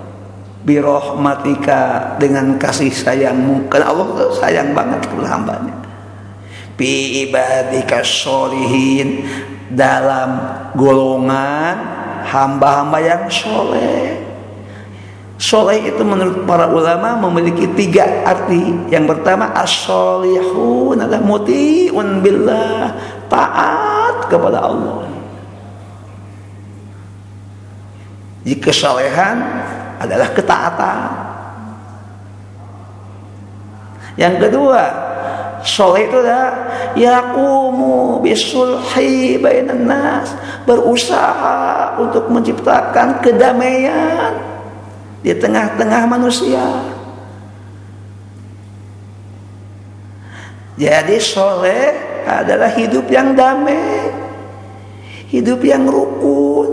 Birohmatika 0.63 2.15
dengan 2.17 2.55
kasih 2.55 2.89
sayangmu. 2.89 3.67
Karena 3.67 3.91
Allah 3.91 4.07
sayang 4.39 4.71
banget 4.71 5.03
kepada 5.05 5.29
hambanya. 5.35 5.75
Bi 6.73 7.27
ibadika 7.27 8.01
solihin 8.01 9.27
dalam 9.69 10.39
golongan 10.73 11.75
hamba-hamba 12.25 12.97
yang 13.03 13.23
soleh. 13.27 14.23
Soleh 15.35 15.91
itu 15.91 15.99
menurut 16.07 16.47
para 16.47 16.71
ulama 16.71 17.19
memiliki 17.27 17.67
tiga 17.75 18.23
arti. 18.23 18.87
Yang 18.87 19.11
pertama 19.11 19.51
as-solihun 19.51 21.03
adalah 21.03 21.19
muti'un 21.19 22.23
billah 22.23 22.95
taat 23.33 24.29
kepada 24.29 24.61
Allah 24.61 25.09
jika 28.45 28.69
kesalehan 28.69 29.41
adalah 29.97 30.29
ketaatan 30.37 30.99
yang 34.13 34.37
kedua 34.37 35.13
Soleh 35.63 36.11
itu 36.11 36.19
adalah 36.19 36.51
yakumu 36.91 38.19
bisulhi 38.19 39.39
bainan 39.39 39.87
nas, 39.87 40.35
berusaha 40.67 41.95
untuk 42.03 42.27
menciptakan 42.27 43.23
kedamaian 43.23 44.35
di 45.23 45.31
tengah-tengah 45.31 46.03
manusia. 46.03 46.67
Jadi 50.75 51.15
soleh 51.23 52.12
adalah 52.23 52.71
hidup 52.73 53.07
yang 53.11 53.35
damai, 53.35 54.11
hidup 55.29 55.59
yang 55.63 55.85
rukun. 55.85 56.69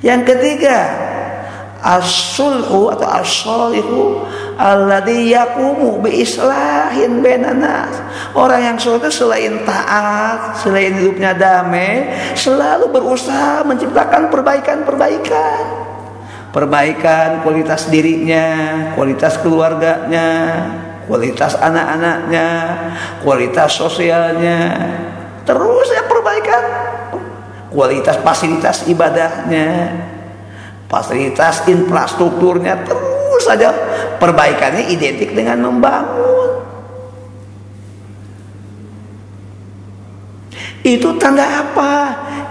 Yang 0.00 0.32
ketiga, 0.32 0.78
as-sulhu 1.80 2.88
atau 2.92 3.08
as-solihu 3.08 4.24
alladhi 4.60 5.32
yakumu 5.32 6.00
bi 6.00 6.24
islahin 6.24 7.24
benanas. 7.24 8.00
Orang 8.36 8.60
yang 8.60 8.76
itu 8.76 9.10
selain 9.12 9.64
taat, 9.64 10.60
selain 10.60 10.96
hidupnya 10.96 11.32
damai, 11.36 12.12
selalu 12.36 12.92
berusaha 12.92 13.64
menciptakan 13.64 14.28
perbaikan-perbaikan. 14.28 15.62
Perbaikan 16.50 17.46
kualitas 17.46 17.86
dirinya, 17.86 18.46
kualitas 18.98 19.38
keluarganya, 19.38 20.28
kualitas 21.10 21.58
anak-anaknya, 21.58 22.46
kualitas 23.26 23.74
sosialnya. 23.74 24.78
Terus 25.42 25.90
ya 25.90 26.06
perbaikan 26.06 26.62
kualitas 27.74 28.22
fasilitas 28.22 28.86
ibadahnya, 28.86 29.90
fasilitas 30.86 31.66
infrastrukturnya 31.66 32.86
terus 32.86 33.42
saja 33.42 33.74
perbaikannya 34.22 34.86
identik 34.94 35.34
dengan 35.34 35.66
membangun. 35.66 36.62
Itu 40.86 41.18
tanda 41.18 41.42
apa? 41.42 41.92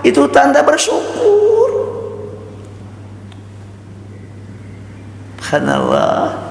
Itu 0.03 0.27
tanda 0.27 0.59
bersyukur. 0.67 1.71
Subhanallah. 5.39 6.48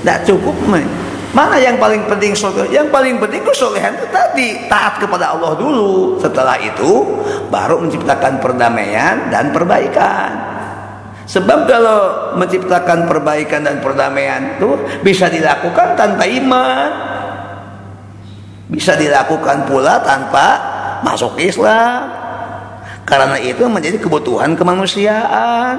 Tidak 0.00 0.18
cukup. 0.24 0.56
Mana 1.30 1.62
yang 1.62 1.78
paling 1.78 2.10
penting 2.10 2.34
Yang 2.74 2.88
paling 2.90 3.22
penting 3.22 3.42
kesolehan 3.46 3.94
itu 3.94 4.06
tadi 4.10 4.66
taat 4.66 4.98
kepada 4.98 5.36
Allah 5.36 5.54
dulu. 5.54 6.18
Setelah 6.18 6.58
itu 6.58 7.06
baru 7.52 7.78
menciptakan 7.78 8.42
perdamaian 8.42 9.30
dan 9.30 9.54
perbaikan. 9.54 10.30
Sebab 11.30 11.70
kalau 11.70 12.00
menciptakan 12.34 13.06
perbaikan 13.06 13.62
dan 13.62 13.78
perdamaian 13.78 14.58
itu 14.58 14.74
bisa 15.06 15.30
dilakukan 15.30 15.94
tanpa 15.94 16.26
iman. 16.26 16.90
Bisa 18.66 18.98
dilakukan 18.98 19.70
pula 19.70 20.02
tanpa 20.02 20.46
masuk 21.06 21.38
Islam. 21.38 22.10
Karena 23.06 23.38
itu 23.38 23.62
menjadi 23.70 24.02
kebutuhan 24.02 24.58
kemanusiaan. 24.58 25.78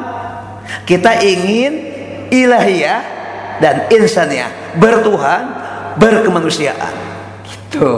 Kita 0.88 1.19
ingin 1.19 1.71
ilahiyah 2.31 3.20
dan 3.59 3.91
insaniyah 3.91 4.77
bertuhan 4.79 5.43
berkemanusiaan. 5.97 6.93
Gitu. 7.43 7.93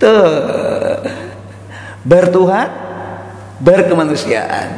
Tuh. 0.00 0.32
Bertuhan 2.04 2.68
berkemanusiaan. 3.60 4.68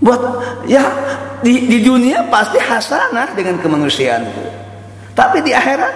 Buat 0.00 0.20
ya 0.66 0.84
di, 1.44 1.68
di 1.70 1.78
dunia 1.84 2.26
pasti 2.26 2.58
hasanah 2.58 3.36
dengan 3.36 3.60
kemanusiaan 3.62 4.26
itu. 4.26 4.44
Tapi 5.14 5.44
di 5.44 5.52
akhirat 5.52 5.94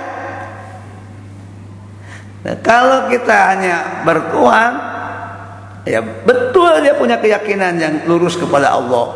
nah, 2.44 2.56
kalau 2.60 3.08
kita 3.08 3.36
hanya 3.56 4.04
bertuhan 4.04 4.93
ya 5.84 6.00
betul 6.00 6.80
dia 6.80 6.96
punya 6.96 7.20
keyakinan 7.20 7.76
yang 7.78 7.94
lurus 8.08 8.36
kepada 8.36 8.74
Allah. 8.74 9.06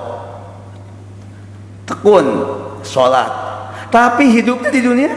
Tekun 1.89 2.27
sholat. 2.85 3.31
Tapi 3.89 4.29
hidupnya 4.37 4.69
di 4.69 4.85
dunia 4.85 5.13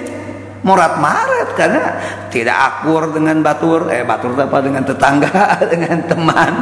Murat 0.61 1.01
maret 1.01 1.57
karena 1.57 1.97
tidak 2.29 2.53
akur 2.53 3.09
dengan 3.09 3.41
batur 3.41 3.89
eh 3.89 4.05
batur 4.05 4.37
apa 4.37 4.61
dengan 4.61 4.85
tetangga 4.85 5.57
dengan 5.73 6.05
teman. 6.05 6.53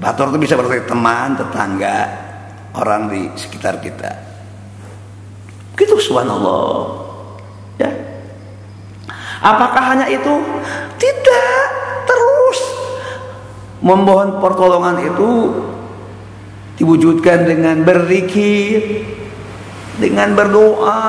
Batur 0.00 0.32
itu 0.32 0.38
bisa 0.40 0.56
berarti 0.56 0.88
teman 0.88 1.36
tetangga 1.36 1.96
orang 2.80 3.12
di 3.12 3.28
sekitar 3.36 3.76
kita. 3.84 4.08
Begitu 5.76 6.00
subhanallah. 6.00 7.04
Ya. 7.76 7.92
Apakah 9.44 9.92
hanya 9.92 10.08
itu? 10.08 10.40
Tidak 10.96 11.68
memohon 13.84 14.40
pertolongan 14.40 14.96
itu 15.04 15.30
diwujudkan 16.80 17.44
dengan 17.44 17.84
berzikir 17.84 19.04
dengan 19.98 20.34
berdoa, 20.34 21.06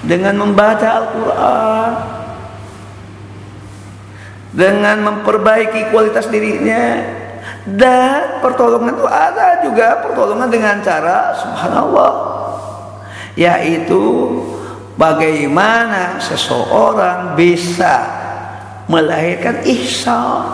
dengan 0.00 0.34
membaca 0.40 0.88
Al-Quran, 0.88 1.92
dengan 4.56 4.96
memperbaiki 5.04 5.92
kualitas 5.92 6.32
dirinya, 6.32 7.04
dan 7.68 8.40
pertolongan 8.40 8.96
itu 8.96 9.06
ada 9.08 9.60
juga 9.60 10.00
pertolongan 10.00 10.48
dengan 10.48 10.80
cara 10.80 11.36
subhanallah, 11.36 12.12
yaitu 13.36 14.00
bagaimana 14.96 16.16
seseorang 16.24 17.36
bisa 17.36 18.21
melahirkan 18.90 19.62
ihsan. 19.66 20.46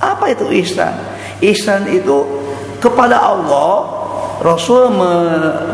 Apa 0.00 0.32
itu 0.32 0.48
ihsan? 0.64 0.96
Ihsan 1.44 1.88
itu 1.92 2.24
kepada 2.80 3.20
Allah 3.20 4.00
Rasul 4.40 4.88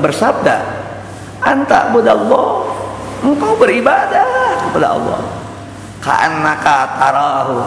bersabda, 0.03 0.57
"Anta 1.43 1.95
budallah." 1.95 2.67
Engkau 3.23 3.57
beribadah 3.57 4.69
kepada 4.69 4.99
Allah. 4.99 5.21
Ka'annaka 6.03 6.79
tarahu. 7.01 7.59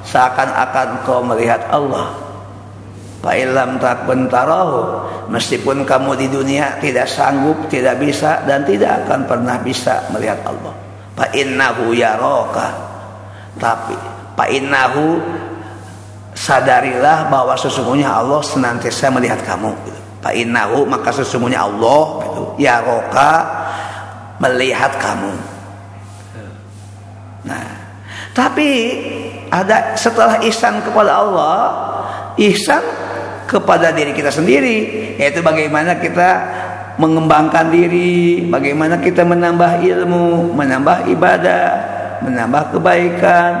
Seakan-akan 0.00 1.04
kau 1.04 1.20
melihat 1.22 1.68
Allah. 1.70 2.30
Fa'ilam 3.20 3.76
takun 3.76 4.32
tarahu 4.32 5.04
Meskipun 5.28 5.84
kamu 5.84 6.16
di 6.16 6.26
dunia 6.32 6.80
tidak 6.80 7.04
sanggup, 7.04 7.68
tidak 7.68 8.00
bisa 8.00 8.40
Dan 8.48 8.64
tidak 8.64 9.04
akan 9.04 9.28
pernah 9.28 9.60
bisa 9.60 10.08
melihat 10.08 10.40
Allah 10.48 10.72
Fa'innahu 11.20 11.92
yaroka 11.92 12.89
Tapi 13.60 13.96
Fa'innahu 14.34 15.20
Sadarilah 16.32 17.28
bahwa 17.28 17.52
sesungguhnya 17.58 18.08
Allah 18.08 18.40
senantiasa 18.40 19.12
melihat 19.12 19.44
kamu 19.44 19.76
gitu. 19.84 20.00
Fa'innahu 20.24 20.88
maka 20.88 21.12
sesungguhnya 21.12 21.68
Allah 21.68 22.02
gitu, 22.24 22.42
Yaroka 22.56 23.32
Melihat 24.40 24.96
kamu 24.96 25.32
Nah 27.44 27.68
Tapi 28.32 28.68
ada 29.52 29.92
setelah 29.98 30.40
ihsan 30.48 30.80
kepada 30.80 31.20
Allah 31.20 31.56
Ihsan 32.40 32.80
kepada 33.50 33.90
diri 33.90 34.14
kita 34.14 34.30
sendiri 34.30 35.10
yaitu 35.18 35.42
bagaimana 35.42 35.98
kita 35.98 36.30
mengembangkan 37.02 37.66
diri 37.74 38.46
bagaimana 38.46 39.02
kita 39.02 39.26
menambah 39.26 39.82
ilmu 39.82 40.54
menambah 40.54 41.10
ibadah 41.10 41.66
menambah 42.24 42.76
kebaikan 42.76 43.52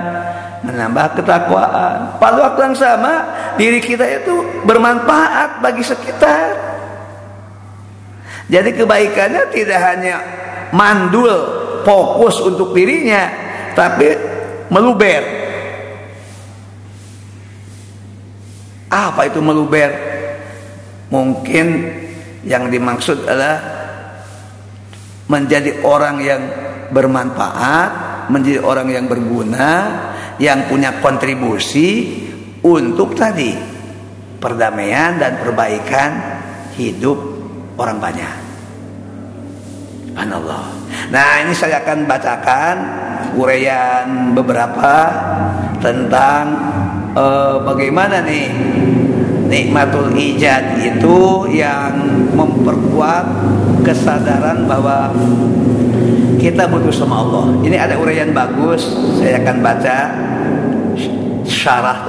menambah 0.60 1.16
ketakwaan. 1.16 2.20
Pada 2.20 2.36
waktu 2.48 2.60
yang 2.72 2.76
sama 2.76 3.12
diri 3.56 3.80
kita 3.80 4.04
itu 4.04 4.64
bermanfaat 4.68 5.64
bagi 5.64 5.80
sekitar. 5.80 6.52
Jadi 8.50 8.70
kebaikannya 8.76 9.42
tidak 9.54 9.80
hanya 9.80 10.16
mandul 10.74 11.32
fokus 11.86 12.42
untuk 12.44 12.76
dirinya 12.76 13.30
tapi 13.72 14.12
meluber. 14.68 15.22
Apa 18.90 19.30
itu 19.30 19.38
meluber? 19.38 19.90
Mungkin 21.10 21.66
yang 22.42 22.70
dimaksud 22.70 23.22
adalah 23.22 23.58
menjadi 25.30 25.78
orang 25.86 26.16
yang 26.22 26.42
bermanfaat, 26.90 28.09
menjadi 28.30 28.62
orang 28.62 28.88
yang 28.94 29.10
berguna, 29.10 29.72
yang 30.38 30.70
punya 30.70 31.02
kontribusi 31.02 32.22
untuk 32.62 33.18
tadi 33.18 33.52
perdamaian 34.40 35.20
dan 35.20 35.42
perbaikan 35.42 36.10
hidup 36.78 37.18
orang 37.76 37.98
banyak. 38.00 38.34
Allah. 40.20 40.68
Nah, 41.08 41.42
ini 41.42 41.56
saya 41.56 41.80
akan 41.80 42.04
bacakan 42.04 42.76
uraian 43.40 44.36
beberapa 44.36 44.94
tentang 45.80 46.44
uh, 47.16 47.64
bagaimana 47.64 48.20
nih 48.20 48.52
nikmatul 49.50 50.12
ijad 50.14 50.78
itu 50.78 51.48
yang 51.50 51.94
memperkuat 52.36 53.26
kesadaran 53.82 54.68
bahwa 54.68 55.10
kita 56.40 56.64
butuh 56.66 56.90
sama 56.90 57.20
Allah. 57.20 57.44
Ini 57.60 57.76
ada 57.76 57.94
uraian 58.00 58.32
bagus, 58.32 58.88
saya 59.20 59.36
akan 59.44 59.56
baca 59.60 59.96
syarah 61.44 62.00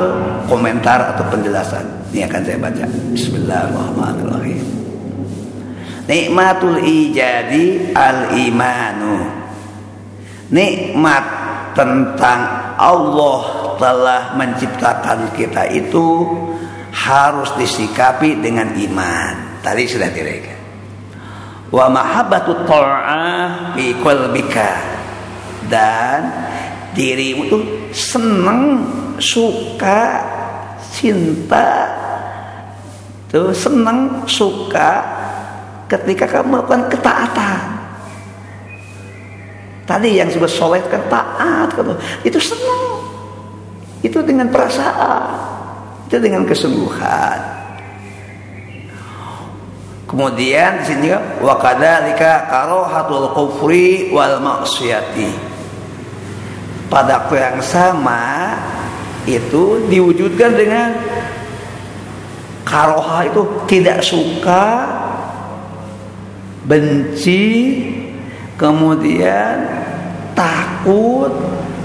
komentar 0.48 1.15
atau 1.15 1.28
penjelasan. 1.28 1.84
Ini 2.15 2.28
akan 2.32 2.41
saya 2.48 2.58
baca. 2.58 2.86
Bismillahirrahmanirrahim. 3.12 4.63
Nikmatul 6.08 6.80
ijadi 6.82 7.91
al 7.91 8.36
imanu. 8.36 9.44
Nikmat 10.52 11.26
tentang 11.72 12.39
Allah 12.76 13.41
telah 13.80 14.36
menciptakan 14.36 15.32
kita 15.32 15.72
itu 15.72 16.28
harus 16.91 17.56
disikapi 17.56 18.44
dengan 18.44 18.76
iman. 18.76 19.63
Tadi 19.63 19.84
sudah 19.88 20.12
direka. 20.12 20.61
Wa 21.72 21.88
mahabbatu 21.88 22.68
ta'ah 22.68 23.74
fi 23.74 23.96
qalbika. 23.98 24.72
Dan 25.72 26.20
dirimu 26.92 27.48
itu 27.48 27.58
senang, 27.96 28.84
suka, 29.16 30.20
cinta, 30.92 31.88
tuh 33.32 33.56
senang, 33.56 34.28
suka 34.28 35.00
ketika 35.88 36.28
kamu 36.28 36.60
melakukan 36.60 36.92
ketaatan. 36.92 37.62
Tadi 39.88 40.20
yang 40.20 40.28
sudah 40.28 40.52
soleh 40.52 40.84
kan 40.92 41.04
taat, 41.08 41.72
itu 42.28 42.40
senang 42.40 42.92
itu 44.02 44.18
dengan 44.26 44.50
perasaan, 44.50 45.30
itu 46.10 46.18
dengan 46.18 46.42
kesungguhan. 46.44 47.40
Kemudian 50.12 50.84
di 50.84 50.91
sini 50.91 51.08
wa 51.39 51.56
kadzalika 51.56 52.52
karahatul 52.52 53.32
kufri 53.32 54.12
wal 54.12 54.43
maksiati. 54.43 55.32
Pada 56.91 57.24
waktu 57.24 57.39
yang 57.39 57.60
sama 57.63 58.52
itu 59.24 59.88
diwujudkan 59.88 60.52
dengan 60.52 60.91
karoha 62.67 63.24
itu 63.32 63.41
tidak 63.71 64.04
suka, 64.04 64.84
benci, 66.67 67.88
kemudian 68.60 69.63
takut, 70.36 71.32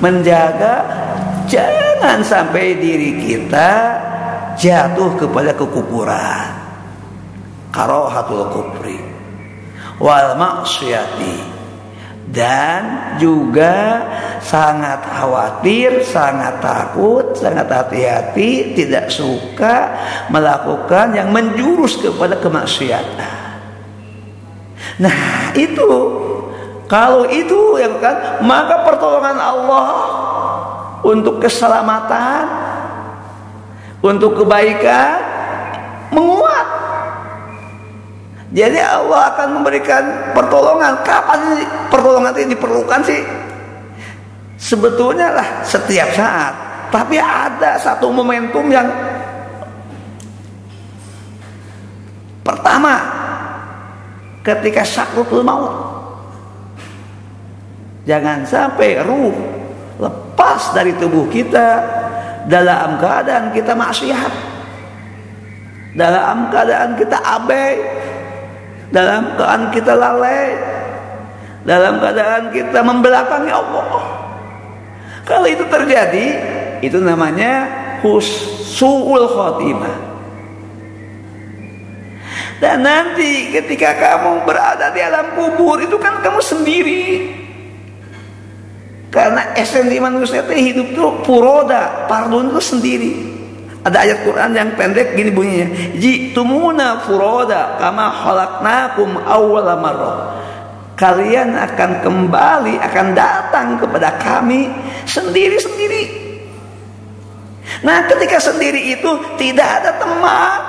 menjaga 0.02 1.06
Jangan 1.46 2.26
sampai 2.26 2.74
diri 2.74 3.22
kita 3.22 3.70
jatuh 4.58 5.14
kepada 5.14 5.54
kekufuran. 5.54 6.45
Karohatul 7.76 8.48
kufri 8.48 8.96
wal 10.00 10.32
maksiati 10.40 11.56
dan 12.32 13.14
juga 13.22 14.02
sangat 14.42 14.98
khawatir, 15.06 16.02
sangat 16.02 16.58
takut, 16.58 17.36
sangat 17.38 17.68
hati-hati, 17.70 18.74
tidak 18.74 19.12
suka 19.12 19.94
melakukan 20.32 21.14
yang 21.14 21.30
menjurus 21.30 22.00
kepada 22.00 22.40
kemaksiatan. 22.40 23.36
Nah, 24.96 25.52
itu 25.54 25.90
kalau 26.90 27.28
itu 27.30 27.78
yang 27.78 28.00
kan 28.02 28.42
maka 28.42 28.82
pertolongan 28.82 29.38
Allah 29.38 29.86
untuk 31.06 31.38
keselamatan, 31.38 32.42
untuk 34.02 34.42
kebaikan 34.42 35.22
menguat. 36.10 36.75
Jadi 38.54 38.78
Allah 38.78 39.35
akan 39.35 39.48
memberikan 39.59 40.04
pertolongan. 40.30 41.02
Kapan 41.02 41.66
pertolongan 41.90 42.35
ini 42.38 42.54
diperlukan 42.54 43.00
sih? 43.02 43.22
Sebetulnya 44.54 45.35
lah 45.35 45.48
setiap 45.66 46.14
saat. 46.14 46.54
Tapi 46.94 47.18
ada 47.18 47.74
satu 47.82 48.06
momentum 48.14 48.70
yang 48.70 48.87
pertama 52.46 52.94
ketika 54.46 54.87
sakratul 54.87 55.42
maut. 55.42 55.74
Jangan 58.06 58.46
sampai 58.46 59.02
ruh 59.02 59.35
lepas 59.98 60.70
dari 60.70 60.94
tubuh 60.94 61.26
kita 61.26 61.82
dalam 62.46 63.02
keadaan 63.02 63.50
kita 63.50 63.74
maksiat 63.74 64.32
dalam 65.96 66.52
keadaan 66.52 66.92
kita 66.94 67.16
abai 67.18 67.80
dalam 68.90 69.35
keadaan 69.35 69.62
kita 69.75 69.92
lalai. 69.94 70.44
Dalam 71.66 71.99
keadaan 71.99 72.55
kita 72.55 72.79
membelakangi 72.79 73.51
Allah. 73.51 73.90
Kalau 75.27 75.51
itu 75.51 75.66
terjadi 75.66 76.27
itu 76.79 77.03
namanya 77.03 77.66
hussul 78.07 79.27
khotimah 79.27 80.07
dan 82.57 82.81
nanti 82.81 83.53
ketika 83.53 83.92
kamu 84.01 84.49
berada 84.49 84.88
di 84.88 85.01
alam 85.05 85.37
kubur 85.37 85.77
itu 85.77 86.01
kan 86.01 86.25
kamu 86.25 86.40
sendiri. 86.40 87.05
Karena 89.12 89.57
esensi 89.57 89.96
manusia 90.01 90.44
itu 90.44 90.53
hidup 90.57 90.87
itu 90.92 91.05
puroda, 91.25 92.09
pardon 92.09 92.53
itu 92.53 92.61
sendiri. 92.61 93.12
Ada 93.87 94.03
ayat 94.03 94.18
Quran 94.27 94.51
yang 94.51 94.75
pendek 94.75 95.14
gini 95.14 95.31
bunyinya. 95.31 95.94
Jitumuna 95.94 97.07
furoda 97.07 97.79
kama 97.79 98.11
khalaqnakum 98.11 99.14
awwala 99.22 99.79
marrah. 99.79 100.18
Kalian 100.99 101.55
akan 101.55 102.03
kembali, 102.03 102.83
akan 102.83 103.07
datang 103.14 103.79
kepada 103.79 104.18
kami 104.18 104.66
sendiri-sendiri. 105.07 106.27
Nah, 107.87 108.03
ketika 108.11 108.42
sendiri 108.42 108.96
itu 108.96 109.11
tidak 109.38 109.68
ada 109.83 109.90
teman. 110.03 110.61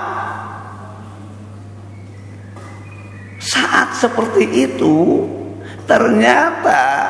Saat 3.42 3.96
seperti 3.98 4.68
itu, 4.68 5.24
ternyata 5.88 7.08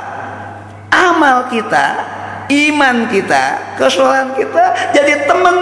amal 0.94 1.50
kita, 1.50 1.88
iman 2.48 3.10
kita, 3.10 3.76
kesalahan 3.76 4.38
kita 4.38 4.94
jadi 4.94 5.26
teman. 5.26 5.58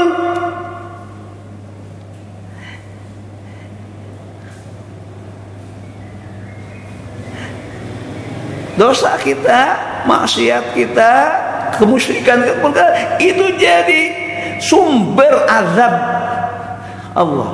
Dosa 8.76 9.16
kita, 9.20 9.76
maksiat 10.08 10.76
kita, 10.76 11.12
kemusyrikan 11.80 12.44
kita 12.44 12.86
itu 13.20 13.46
jadi 13.60 14.02
sumber 14.60 15.48
azab 15.48 15.94
Allah. 17.16 17.52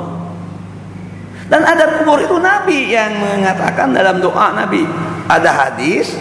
Dan 1.50 1.62
ada 1.68 2.00
kubur 2.00 2.16
itu 2.16 2.38
Nabi 2.40 2.94
yang 2.94 3.12
mengatakan 3.20 3.92
dalam 3.92 4.22
doa 4.24 4.56
Nabi. 4.56 4.88
Ada 5.28 5.50
hadis 5.52 6.16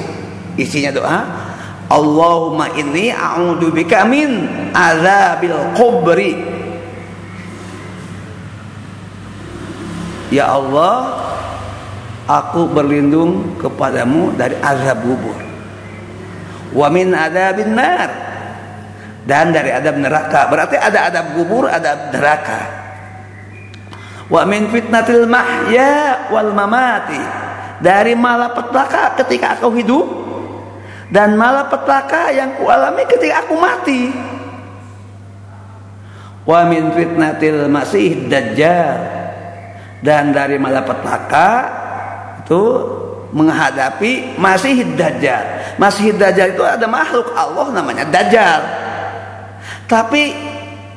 isinya 0.59 0.91
doa 0.93 1.19
Allahumma 1.91 2.71
inni 2.79 3.11
a'udzubika 3.11 4.07
min 4.07 4.47
azabil 4.71 5.55
kubri. 5.75 6.39
Ya 10.31 10.47
Allah, 10.47 11.11
aku 12.25 12.69
berlindung 12.69 13.57
kepadamu 13.57 14.33
dari 14.37 14.57
azab 14.59 15.01
kubur. 15.05 15.37
Wa 16.71 16.87
min 16.87 17.11
adabin 17.13 17.73
nar. 17.75 18.09
Dan 19.21 19.53
dari 19.53 19.69
adab 19.69 20.01
neraka. 20.01 20.49
Berarti 20.49 20.75
ada 20.81 21.05
adab 21.09 21.25
kubur 21.37 21.69
ada 21.69 22.09
neraka. 22.09 22.61
Wa 24.31 24.47
min 24.47 24.71
fitnatil 24.71 25.29
mahya 25.29 26.27
wal 26.33 26.51
mamati. 26.55 27.21
Dari 27.81 28.13
malapetaka 28.13 29.17
ketika 29.25 29.57
aku 29.57 29.73
hidup 29.73 30.07
dan 31.09 31.33
malapetaka 31.33 32.29
yang 32.29 32.55
kualami 32.61 33.03
ketika 33.09 33.45
aku 33.45 33.57
mati. 33.57 34.13
Wa 36.45 36.65
min 36.65 36.93
fitnatil 36.93 37.69
masih 37.69 38.25
dajjal. 38.29 38.97
Dan 40.01 40.33
dari 40.33 40.57
malapetaka 40.57 41.80
itu 42.51 42.67
menghadapi 43.31 44.35
Masih 44.35 44.83
Dajjal. 44.99 45.79
Masih 45.79 46.11
Dajjal 46.11 46.51
itu 46.51 46.63
ada 46.67 46.83
makhluk 46.83 47.31
Allah 47.31 47.71
namanya 47.71 48.03
Dajjal. 48.03 48.59
Tapi 49.87 50.35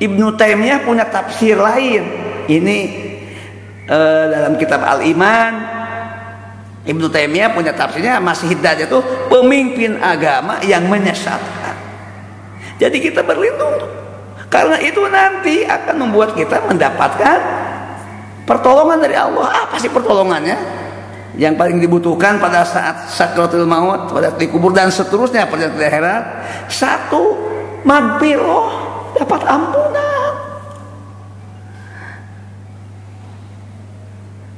Ibnu 0.03 0.35
Taimiyah 0.35 0.83
punya 0.83 1.07
tafsir 1.07 1.55
lain. 1.55 2.03
Ini 2.51 2.77
uh, 3.87 4.23
dalam 4.27 4.59
kitab 4.59 4.83
Al-Iman 4.83 5.53
Ibnu 6.85 7.09
Taimiyah 7.09 7.49
punya 7.55 7.71
tafsirnya 7.71 8.19
Masih 8.19 8.51
Dajjal 8.59 8.91
itu 8.91 8.99
pemimpin 9.31 9.95
agama 10.03 10.59
yang 10.67 10.83
menyesatkan. 10.91 11.79
Jadi 12.83 12.99
kita 12.99 13.23
berlindung 13.23 13.79
karena 14.51 14.75
itu 14.83 14.99
nanti 15.07 15.63
akan 15.63 16.03
membuat 16.03 16.35
kita 16.35 16.67
mendapatkan 16.67 17.39
pertolongan 18.43 18.99
dari 18.99 19.15
Allah. 19.15 19.63
Apa 19.63 19.79
sih 19.79 19.87
pertolongannya? 19.87 20.83
Yang 21.35 21.59
paling 21.59 21.83
dibutuhkan 21.83 22.39
pada 22.39 22.63
saat 22.63 23.11
sakratul 23.11 23.67
maut 23.67 24.07
pada 24.07 24.31
dikubur 24.31 24.71
dan 24.71 24.87
seterusnya 24.87 25.47
pada 25.47 25.67
di 25.67 25.83
akhirat 25.83 26.23
satu 26.71 27.35
magfirah 27.83 28.67
dapat 29.15 29.41
ampunan. 29.47 30.33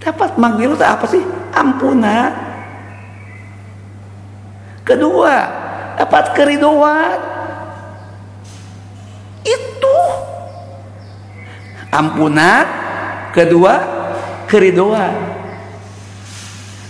Dapat 0.01 0.31
magfirah 0.39 0.89
apa 0.97 1.05
sih? 1.09 1.23
Ampunan. 1.51 2.31
Kedua 4.87 5.35
dapat 5.99 6.25
keriduan. 6.31 7.19
Itu. 9.43 9.97
Ampunan. 11.91 12.65
Kedua 13.35 13.73
keriduan 14.49 15.26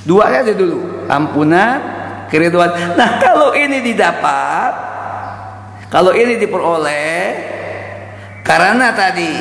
Dua 0.08 0.32
aja 0.32 0.56
dulu, 0.56 1.04
ampunan, 1.12 1.84
keriduan. 2.32 2.72
Nah, 2.96 3.20
kalau 3.20 3.52
ini 3.52 3.84
didapat, 3.84 4.72
kalau 5.91 6.15
ini 6.15 6.39
diperoleh 6.39 7.20
karena 8.48 8.96
tadi 8.96 9.32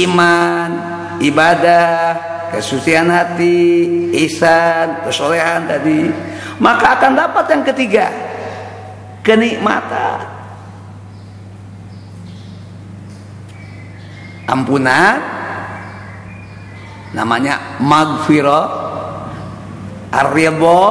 iman, 0.00 0.70
ibadah, 1.20 1.92
kesucian 2.56 3.12
hati, 3.12 4.08
ihsan, 4.24 5.04
kesolehan 5.04 5.68
tadi, 5.68 6.08
maka 6.56 6.96
akan 6.96 7.12
dapat 7.12 7.44
yang 7.52 7.64
ketiga, 7.68 8.06
kenikmatan. 9.20 10.24
Ampunan, 14.48 15.41
namanya 17.12 17.80
magfirah 17.80 18.64
arridha 20.12 20.84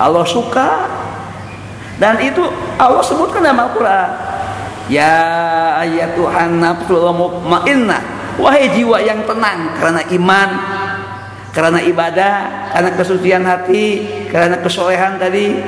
Allah 0.00 0.24
suka. 0.24 0.70
Dan 2.00 2.16
itu 2.24 2.40
Allah 2.80 3.04
sebutkan 3.04 3.44
dalam 3.44 3.60
Al-Qur'an. 3.68 4.10
Ya 4.88 5.20
ayatuhan 5.84 6.58
nafsul 6.58 7.12
mutmainnah 7.12 8.00
wahai 8.40 8.72
jiwa 8.72 8.98
yang 9.04 9.22
tenang 9.28 9.76
karena 9.78 10.02
iman 10.18 10.50
karena 11.52 11.78
ibadah 11.84 12.34
karena 12.74 12.90
kesucian 12.96 13.44
hati 13.44 13.86
karena 14.32 14.58
kesolehan 14.64 15.20
tadi. 15.20 15.60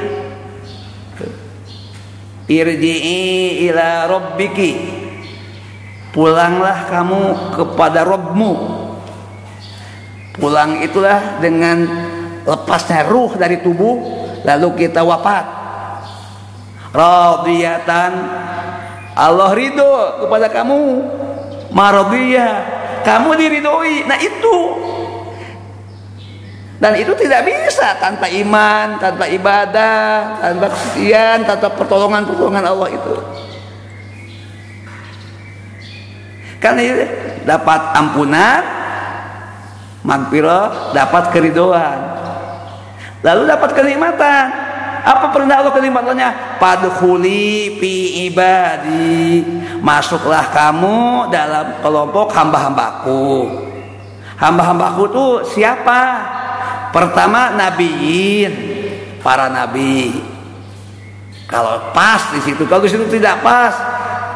Irji'i 2.42 3.64
ila 3.70 4.11
rabbiki 4.11 5.02
Pulanglah 6.12 6.92
kamu 6.92 7.22
kepada 7.57 8.05
Robmu. 8.05 8.53
Pulang 10.37 10.85
itulah 10.85 11.40
dengan 11.40 11.85
lepasnya 12.44 13.05
ruh 13.09 13.33
dari 13.37 13.61
tubuh 13.64 14.01
lalu 14.44 14.85
kita 14.85 15.01
wafat. 15.01 15.44
Radiyatan 16.92 18.12
Allah 19.16 19.51
ridho 19.57 20.25
kepada 20.25 20.53
kamu. 20.53 20.81
Maradiyah 21.72 22.53
kamu 23.09 23.31
diridhoi. 23.33 24.05
Nah 24.05 24.18
itu 24.20 24.57
dan 26.83 26.98
itu 26.98 27.14
tidak 27.14 27.46
bisa 27.46 27.94
tanpa 28.03 28.27
iman, 28.27 28.98
tanpa 28.98 29.31
ibadah, 29.31 30.42
tanpa 30.42 30.66
kesucian, 30.75 31.46
tanpa 31.46 31.70
pertolongan-pertolongan 31.79 32.64
Allah 32.66 32.90
itu. 32.90 33.14
Kan 36.62 36.79
ini 36.79 37.03
dapat 37.42 37.90
ampunan, 37.98 38.62
magfirah, 40.07 40.94
dapat 40.94 41.35
keridoan. 41.35 41.98
Lalu 43.27 43.42
dapat 43.51 43.70
kenikmatan. 43.75 44.46
Apa 45.03 45.35
perintah 45.35 45.59
Allah 45.59 45.75
kenikmatannya? 45.75 46.31
Padkhuli 46.62 47.83
fi 47.83 47.94
ibadi. 48.31 49.42
Masuklah 49.83 50.46
kamu 50.55 51.27
dalam 51.35 51.83
kelompok 51.83 52.31
hamba-hambaku. 52.31 53.51
Hamba-hambaku 54.38 55.03
itu 55.11 55.27
siapa? 55.59 56.22
Pertama 56.94 57.51
nabiin, 57.51 58.53
para 59.18 59.51
nabi. 59.51 60.22
Kalau 61.51 61.90
pas 61.90 62.31
di 62.31 62.40
situ, 62.46 62.62
kalau 62.70 62.87
di 62.87 62.90
situ 62.90 63.07
tidak 63.11 63.42
pas, 63.42 63.75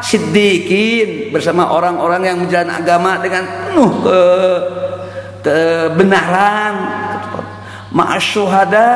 siddiqin 0.01 1.33
bersama 1.33 1.73
orang-orang 1.73 2.21
yang 2.23 2.37
menjalani 2.41 2.73
agama 2.73 3.11
dengan 3.21 3.43
penuh 3.45 3.91
ke 4.03 4.21
kebenaran 5.41 6.73
ma'asyuhada 7.93 8.93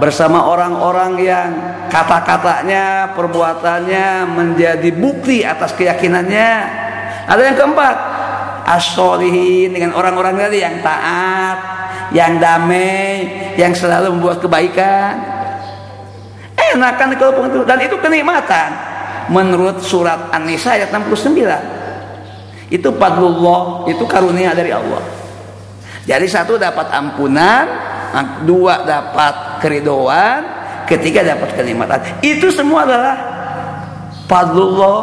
bersama 0.00 0.48
orang-orang 0.48 1.12
yang 1.20 1.50
kata-katanya 1.92 3.12
perbuatannya 3.12 4.24
menjadi 4.32 4.88
bukti 4.96 5.44
atas 5.44 5.76
keyakinannya. 5.76 6.50
Ada 7.28 7.42
yang 7.52 7.56
keempat 7.60 7.96
as-solihin 8.66 9.76
dengan 9.76 9.92
orang-orang 9.94 10.40
tadi 10.40 10.64
yang 10.64 10.80
taat 10.80 11.58
yang 12.12 12.40
damai 12.40 13.28
yang 13.54 13.72
selalu 13.76 14.16
membuat 14.16 14.40
kebaikan. 14.40 15.14
Enakan 16.72 17.12
itu 17.12 17.26
dan 17.68 17.78
itu 17.84 17.96
kenikmatan 18.00 18.91
menurut 19.30 19.84
surat 19.84 20.32
An-Nisa 20.34 20.74
ayat 20.74 20.90
69 20.90 22.72
itu 22.72 22.88
fadlullah 22.96 23.84
itu 23.84 24.02
karunia 24.08 24.56
dari 24.56 24.72
Allah. 24.72 25.04
Jadi 26.08 26.26
satu 26.26 26.56
dapat 26.56 26.88
ampunan 26.88 27.64
dua 28.48 28.82
dapat 28.82 29.60
keridoan 29.60 30.40
ketiga 30.88 31.22
dapat 31.22 31.52
kenikmatan. 31.52 32.00
Itu 32.24 32.48
semua 32.48 32.88
adalah 32.88 33.16
fadlullah 34.26 35.00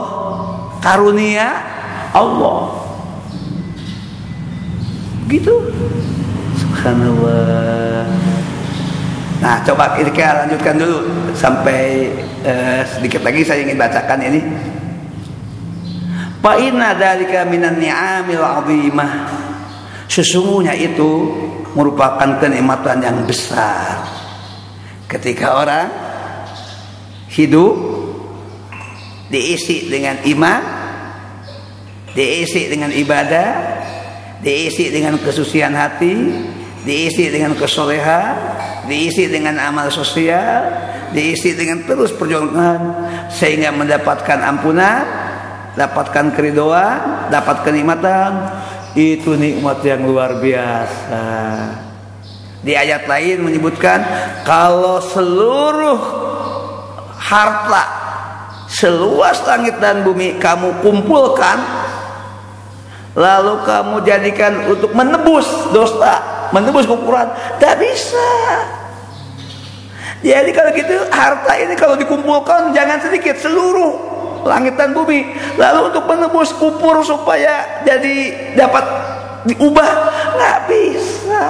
karunia 0.81 1.47
Allah. 2.11 2.73
Gitu. 5.29 5.53
Subhanallah 6.57 8.18
Nah, 9.39 9.63
coba 9.63 9.95
kita 9.95 10.43
lanjutkan 10.43 10.75
dulu 10.75 10.99
sampai 11.31 12.11
uh, 12.43 12.83
sedikit 12.83 13.23
lagi 13.23 13.47
saya 13.47 13.63
ingin 13.63 13.79
bacakan 13.79 14.19
ini. 14.19 14.41
Fa 16.43 16.59
inna 16.59 16.91
dzalika 16.91 17.47
minan 17.47 17.79
ni'amil 17.79 18.43
'azimah. 18.43 19.11
Sesungguhnya 20.11 20.75
itu 20.75 21.31
merupakan 21.71 22.35
kenikmatan 22.35 22.99
yang 22.99 23.17
besar. 23.23 24.03
Ketika 25.07 25.55
orang 25.55 25.87
hidup 27.31 27.75
diisi 29.31 29.87
dengan 29.87 30.19
iman, 30.27 30.61
diisi 32.11 32.67
dengan 32.67 32.91
ibadah, 32.91 33.49
diisi 34.43 34.91
dengan 34.91 35.15
kesucian 35.21 35.71
hati, 35.71 36.15
diisi 36.83 37.27
dengan 37.27 37.55
kesolehan, 37.55 38.35
diisi 38.87 39.27
dengan 39.27 39.59
amal 39.59 39.91
sosial, 39.91 40.69
diisi 41.11 41.55
dengan 41.55 41.83
terus 41.83 42.13
perjuangan 42.15 42.81
sehingga 43.31 43.73
mendapatkan 43.73 44.39
ampunan, 44.45 45.03
dapatkan 45.75 46.35
keridoan, 46.35 47.29
dapat 47.33 47.67
kenikmatan. 47.67 48.31
Itu 48.97 49.37
nikmat 49.37 49.85
yang 49.85 50.01
luar 50.09 50.41
biasa. 50.41 51.23
Di 52.59 52.73
ayat 52.75 53.05
lain 53.05 53.45
menyebutkan 53.45 54.01
kalau 54.43 54.99
seluruh 54.99 55.99
harta 57.15 57.85
seluas 58.69 59.39
langit 59.45 59.77
dan 59.77 60.01
bumi 60.05 60.41
kamu 60.41 60.81
kumpulkan 60.81 61.57
lalu 63.17 63.65
kamu 63.65 63.95
jadikan 64.05 64.53
untuk 64.69 64.93
menebus 64.93 65.45
dosa, 65.73 66.21
menebus 66.51 66.85
kekurangan, 66.85 67.59
tidak 67.59 67.75
bisa. 67.81 68.29
Jadi 70.19 70.51
kalau 70.51 70.71
gitu 70.75 70.95
harta 71.15 71.53
ini 71.55 71.73
kalau 71.79 71.95
dikumpulkan 71.95 72.75
jangan 72.75 72.99
sedikit 72.99 73.39
seluruh 73.39 73.95
langit 74.43 74.75
dan 74.75 74.91
bumi. 74.91 75.31
Lalu 75.55 75.91
untuk 75.91 76.03
menebus 76.07 76.51
kupur 76.55 76.99
supaya 77.07 77.83
jadi 77.87 78.51
dapat 78.59 78.83
diubah 79.47 79.89
nggak 80.35 80.59
bisa. 80.67 81.45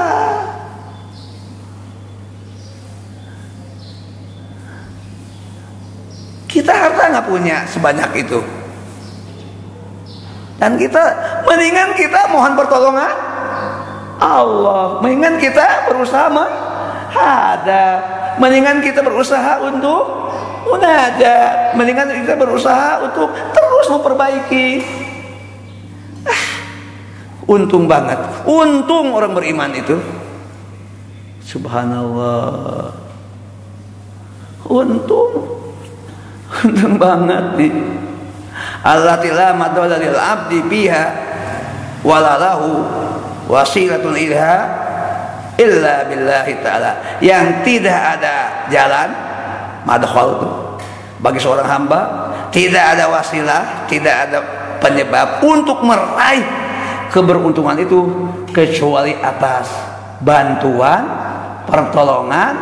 Kita 6.50 6.74
harta 6.74 7.04
nggak 7.14 7.28
punya 7.30 7.66
sebanyak 7.70 8.10
itu. 8.26 8.42
Dan 10.60 10.76
kita 10.76 11.02
mendingan 11.48 11.96
kita 11.96 12.30
mohon 12.30 12.54
pertolongan 12.54 13.29
Allah. 14.20 15.00
Mendingan 15.00 15.40
kita 15.40 15.88
berusaha 15.88 16.28
menghadap 16.28 18.00
mendingan 18.40 18.80
kita 18.80 19.04
berusaha 19.04 19.60
untuk 19.64 20.32
munajat 20.68 21.76
mendingan 21.76 22.08
kita 22.24 22.40
berusaha 22.40 23.04
untuk 23.04 23.32
terus 23.52 23.88
memperbaiki. 23.92 24.68
Ah, 26.28 26.44
untung 27.48 27.88
banget. 27.88 28.20
Untung 28.48 29.16
orang 29.16 29.36
beriman 29.36 29.72
itu. 29.76 30.00
Subhanallah. 31.44 32.96
Untung. 34.68 35.34
Untung 36.64 36.96
banget 37.00 37.46
nih. 37.56 37.74
Allati 38.84 39.30
madalla 39.56 39.96
lil 40.00 40.16
abdi 40.16 40.60
biha 40.64 41.04
walalahu 42.04 42.84
wasilatun 43.50 44.14
ilha 44.14 44.54
illa 45.58 46.06
billahi 46.08 46.54
taala. 46.62 47.20
Yang 47.20 47.46
tidak 47.66 48.00
ada 48.18 48.36
jalan 48.70 49.10
madkhal 49.84 50.40
itu. 50.40 50.50
Bagi 51.20 51.40
seorang 51.42 51.68
hamba 51.68 52.02
tidak 52.54 52.96
ada 52.96 53.12
wasilah 53.12 53.90
tidak 53.92 54.16
ada 54.30 54.40
penyebab 54.80 55.44
untuk 55.44 55.84
meraih 55.84 56.46
keberuntungan 57.12 57.76
itu 57.76 58.00
kecuali 58.56 59.18
atas 59.20 59.68
bantuan 60.24 61.04
pertolongan 61.68 62.54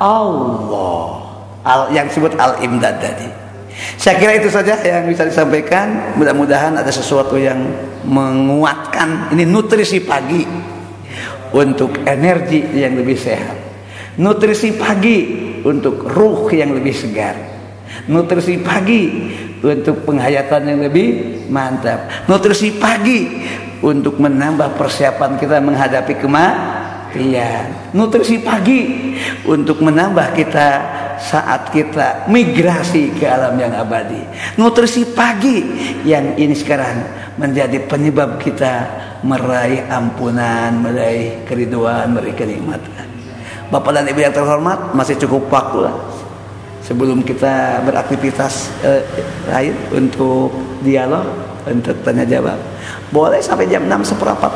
Allah. 0.00 1.28
Al, 1.60 1.92
yang 1.92 2.08
disebut 2.08 2.40
al-imdad 2.40 3.04
tadi 3.04 3.49
saya 3.96 4.18
kira 4.18 4.36
itu 4.36 4.48
saja 4.50 4.78
yang 4.82 5.06
bisa 5.06 5.24
disampaikan 5.24 6.16
mudah-mudahan 6.18 6.74
ada 6.76 6.90
sesuatu 6.90 7.38
yang 7.38 7.58
menguatkan 8.04 9.32
ini 9.32 9.44
nutrisi 9.46 10.02
pagi 10.02 10.42
untuk 11.54 12.02
energi 12.06 12.62
yang 12.74 12.94
lebih 12.94 13.18
sehat. 13.18 13.58
Nutrisi 14.20 14.74
pagi 14.76 15.18
untuk 15.64 16.06
ruh 16.06 16.50
yang 16.50 16.74
lebih 16.74 16.94
segar. 16.94 17.36
Nutrisi 18.06 18.58
pagi 18.60 19.32
untuk 19.60 20.06
penghayatan 20.06 20.62
yang 20.66 20.80
lebih 20.82 21.08
mantap. 21.50 22.26
Nutrisi 22.30 22.74
pagi 22.78 23.42
untuk 23.80 24.20
menambah 24.20 24.76
persiapan 24.76 25.40
kita 25.40 25.58
menghadapi 25.62 26.14
kematian. 26.20 27.92
Nutrisi 27.96 28.40
pagi 28.40 29.14
untuk 29.48 29.80
menambah 29.82 30.36
kita 30.36 30.68
saat 31.20 31.68
kita 31.68 32.24
migrasi 32.32 33.12
ke 33.12 33.28
alam 33.28 33.54
yang 33.60 33.76
abadi. 33.76 34.24
Nutrisi 34.56 35.04
pagi 35.04 35.60
yang 36.08 36.34
ini 36.40 36.56
sekarang 36.56 37.04
menjadi 37.36 37.76
penyebab 37.84 38.40
kita 38.40 38.88
meraih 39.20 39.84
ampunan, 39.92 40.80
meraih 40.80 41.44
keriduan, 41.44 42.16
meraih 42.16 42.32
kenikmatan. 42.32 43.04
Bapak 43.68 43.92
dan 43.94 44.08
Ibu 44.08 44.20
yang 44.24 44.34
terhormat, 44.34 44.96
masih 44.96 45.14
cukup 45.20 45.46
waktu 45.52 45.86
lah 45.86 45.94
sebelum 46.80 47.22
kita 47.22 47.84
beraktivitas 47.86 48.72
eh, 48.82 49.04
lain 49.46 49.76
untuk 49.94 50.50
dialog, 50.82 51.22
untuk 51.68 51.94
tanya 52.02 52.26
jawab. 52.26 52.58
Boleh 53.14 53.38
sampai 53.38 53.70
jam 53.70 53.86
6 53.86 54.16
seperempat. 54.16 54.50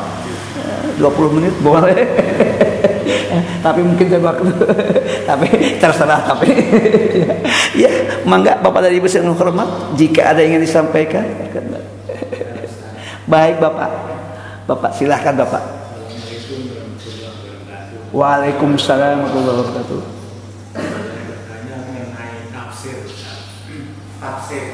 20 0.99 1.05
eh, 1.05 1.29
menit 1.31 1.55
boleh. 1.63 2.03
tapi 3.65 3.81
mungkin 3.81 4.05
saya 4.09 4.21
waktu 4.21 4.45
tapi 5.25 5.47
terserah 5.81 6.21
tapi. 6.23 6.47
Ya 7.75 7.91
mangga 8.23 8.55
Bapak 8.63 8.87
dan 8.87 8.95
Ibu 8.95 9.03
yang 9.11 9.35
terhormat 9.35 9.67
jika 9.99 10.31
ada 10.31 10.39
yang 10.39 10.55
ingin 10.55 10.63
disampaikan 10.63 11.27
baik 13.27 13.59
Bapak. 13.59 13.91
Bapak 14.63 14.91
silahkan 14.95 15.35
Bapak. 15.35 15.59
Waalaikumsalam 18.15 19.27
warahmatullahi 19.27 19.59
wabarakatuh. 19.59 20.01
Tafsir? 24.23 24.65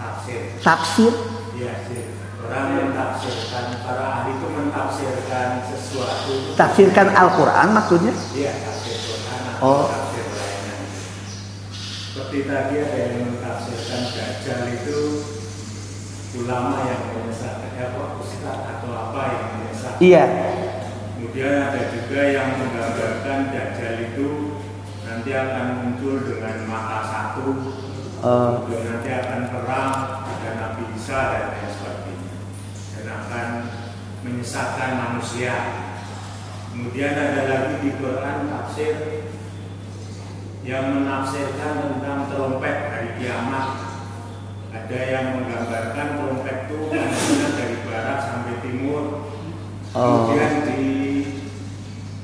Tafsir. 0.00 0.40
Tafsir 0.64 1.12
ya 1.62 1.74
orang 2.42 2.68
mentafsirkan 2.74 3.64
para 3.86 4.04
ahli 4.18 4.34
itu 4.34 4.46
mentafsirkan 4.50 5.48
sesuatu. 5.70 6.34
Tafsirkan 6.58 7.06
Al-Quran 7.14 7.68
maksudnya? 7.70 8.12
Iya 8.34 8.52
tafsir 8.66 8.91
oh. 9.62 9.86
Tafsir 9.86 10.26
lainnya. 10.26 10.76
Seperti 11.72 12.38
tadi 12.44 12.74
ada 12.82 12.98
yang 12.98 13.22
mentafsirkan 13.30 14.02
Dajjal 14.10 14.62
itu 14.74 14.98
ulama 16.42 16.82
yang 16.88 17.02
menyesatkan 17.14 17.72
apa 17.78 18.02
ustaz 18.18 18.58
atau 18.76 18.90
apa 18.90 19.20
yang 19.30 19.44
menyesatkan. 19.56 20.02
Iya. 20.02 20.24
Kemudian 21.14 21.54
ada 21.70 21.82
juga 21.94 22.20
yang 22.26 22.48
menggambarkan 22.58 23.38
Dajjal 23.54 23.96
itu 24.12 24.28
nanti 25.06 25.30
akan 25.30 25.66
muncul 25.78 26.14
dengan 26.24 26.56
mata 26.66 26.98
satu 27.04 27.46
uh. 28.22 28.64
kemudian 28.64 28.96
nanti 28.96 29.10
akan 29.12 29.40
perang 29.50 29.94
dan 30.42 30.54
Nabi 30.58 30.82
Isa 30.98 31.20
dan 31.30 31.44
lain 31.54 31.70
sebagainya. 31.70 32.34
Dan 32.98 33.06
akan 33.06 33.48
menyesatkan 34.26 34.90
manusia. 34.98 35.54
Kemudian 36.72 37.12
ada 37.12 37.42
lagi 37.44 37.74
di 37.84 37.90
Quran 38.00 38.48
tafsir 38.48 39.21
yang 40.62 40.94
menafsirkan 40.94 41.74
tentang 41.82 42.30
trompet 42.30 42.90
hari 42.90 43.18
kiamat. 43.18 43.82
Ada 44.72 44.98
yang 45.04 45.36
menggambarkan 45.36 46.08
trompet 46.16 46.70
itu 46.70 46.88
dari 47.60 47.76
barat 47.84 48.18
sampai 48.24 48.56
timur 48.64 49.20
oh. 49.92 50.32
kemudian 50.32 50.64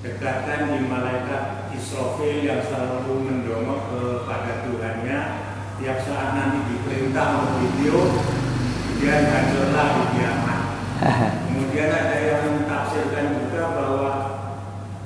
didekatkan 0.01 0.72
di 0.72 0.80
malaikat 0.89 1.68
Israfil 1.76 2.41
yang 2.41 2.64
selalu 2.64 3.28
mendongok 3.28 3.80
kepada 3.93 4.64
Tuhannya. 4.64 5.20
Tiap 5.78 5.99
saat 6.03 6.34
nanti 6.34 6.74
diperintah 6.74 7.39
untuk 7.39 7.55
video 7.62 8.03
kemudian 8.99 9.30
hancurlah 9.30 9.89
di 9.95 10.05
kiamat. 10.18 10.61
Kemudian 11.47 11.91
ada 11.95 12.18
yang 12.18 12.59
mentafsirkan 12.59 13.39
juga 13.39 13.62
bahwa 13.70 14.12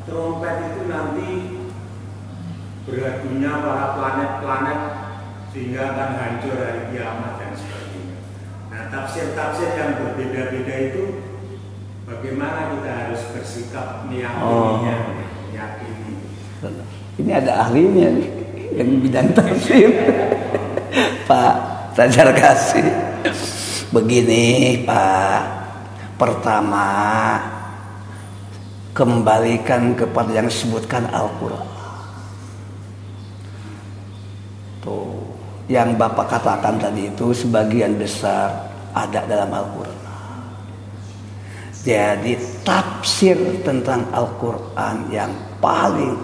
trompet 0.09 0.73
itu 0.73 0.89
nanti 0.89 1.52
beradunya 2.89 3.53
para 3.63 3.87
planet-planet 3.99 4.81
sehingga 5.53 5.81
akan 5.95 6.11
hancur 6.17 6.57
hari 6.57 6.83
kiamat 6.91 7.33
dan 7.39 7.53
sebagainya. 7.55 8.19
Nah 8.73 8.83
tafsir-tafsir 8.89 9.71
yang 9.77 9.91
berbeda-beda 10.01 10.75
itu 10.91 11.05
bagaimana 12.09 12.75
kita 12.79 12.91
harus 12.91 13.23
bersikap 13.37 14.09
meyakininya 14.09 14.95
oh. 14.97 15.13
meyakini? 15.51 16.15
Ini 17.21 17.31
ada 17.45 17.69
ahlinya 17.69 18.09
nih 18.17 18.31
yang 18.75 18.89
bidang 19.05 19.29
tafsir. 19.37 19.91
Pak 21.29 21.73
Tajar 21.93 22.33
kasih. 22.33 22.89
Begini 23.93 24.81
Pak. 24.89 25.41
Pertama 26.17 26.89
kembalikan 28.97 29.93
kepada 29.93 30.33
yang 30.33 30.49
disebutkan 30.49 31.05
Al-Quran. 31.13 31.69
Tuh, 34.81 35.21
yang 35.73 35.97
Bapak 35.97 36.29
katakan 36.29 36.77
tadi 36.77 37.09
itu 37.09 37.33
sebagian 37.33 37.97
besar 37.97 38.69
ada 38.93 39.25
dalam 39.25 39.49
Al-Quran. 39.49 40.01
Jadi 41.83 42.37
tafsir 42.61 43.35
tentang 43.65 44.05
Al-Quran 44.13 45.09
yang 45.09 45.33
paling 45.59 46.15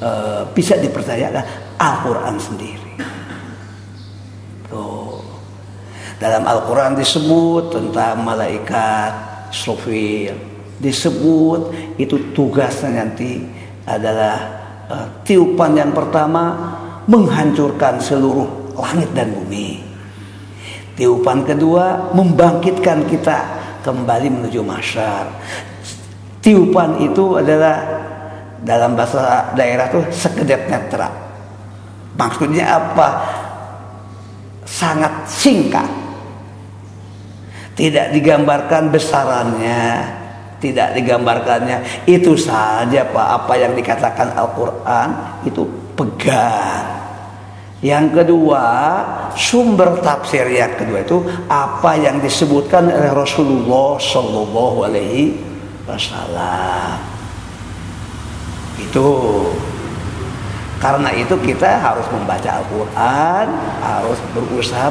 uh, 0.00 0.48
bisa 0.56 0.80
dipercaya 0.80 1.28
adalah 1.28 1.46
Al-Quran 1.76 2.36
sendiri. 2.40 2.92
Tuh. 4.72 5.20
Dalam 6.16 6.48
Al-Quran 6.48 6.96
disebut 6.96 7.70
tentang 7.70 8.24
malaikat, 8.24 9.12
sofir, 9.52 10.32
disebut 10.80 11.94
itu 12.00 12.32
tugasnya 12.32 13.04
nanti 13.04 13.44
adalah 13.84 14.36
uh, 14.88 15.06
tiupan 15.22 15.76
yang 15.78 15.92
pertama 15.94 16.74
menghancurkan 17.06 17.98
seluruh 17.98 18.74
langit 18.78 19.10
dan 19.16 19.32
bumi. 19.34 19.82
Tiupan 20.92 21.42
kedua 21.48 22.12
membangkitkan 22.12 23.08
kita 23.08 23.38
kembali 23.80 24.28
menuju 24.28 24.60
masyar. 24.60 25.26
Tiupan 26.42 27.00
itu 27.00 27.38
adalah 27.38 27.80
dalam 28.62 28.94
bahasa 28.94 29.50
daerah 29.56 29.88
tuh 29.90 30.04
sekedap 30.12 30.68
netra. 30.68 31.08
Maksudnya 32.14 32.76
apa? 32.76 33.08
Sangat 34.68 35.26
singkat. 35.26 35.88
Tidak 37.72 38.12
digambarkan 38.12 38.92
besarannya, 38.92 40.04
tidak 40.60 40.92
digambarkannya 40.92 42.04
itu 42.04 42.36
saja 42.36 43.00
Pak 43.08 43.28
apa 43.42 43.52
yang 43.56 43.72
dikatakan 43.72 44.36
Al-Qur'an 44.36 45.40
itu 45.48 45.64
pegang 45.96 46.91
yang 47.82 48.14
kedua 48.14 48.64
sumber 49.34 49.98
tafsir 49.98 50.46
yang 50.46 50.70
kedua 50.78 51.02
itu 51.02 51.18
apa 51.50 51.98
yang 51.98 52.22
disebutkan 52.22 52.86
oleh 52.86 53.10
Rasulullah 53.10 53.98
Shallallahu 53.98 54.86
Alaihi 54.86 55.34
Wasallam. 55.82 57.02
Itu. 58.78 59.10
Karena 60.78 61.14
itu 61.14 61.34
kita 61.42 61.78
harus 61.78 62.06
membaca 62.10 62.58
Al-Quran 62.58 63.46
harus 63.82 64.18
berusaha 64.34 64.90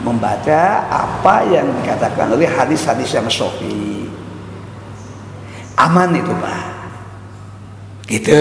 membaca 0.00 0.60
apa 0.88 1.44
yang 1.48 1.68
dikatakan 1.80 2.32
oleh 2.32 2.48
hadis-hadis 2.48 3.12
yang 3.12 3.28
sahih. 3.28 4.08
Aman 5.80 6.12
itu 6.16 6.32
pak. 6.32 6.64
Gitu. 8.08 8.40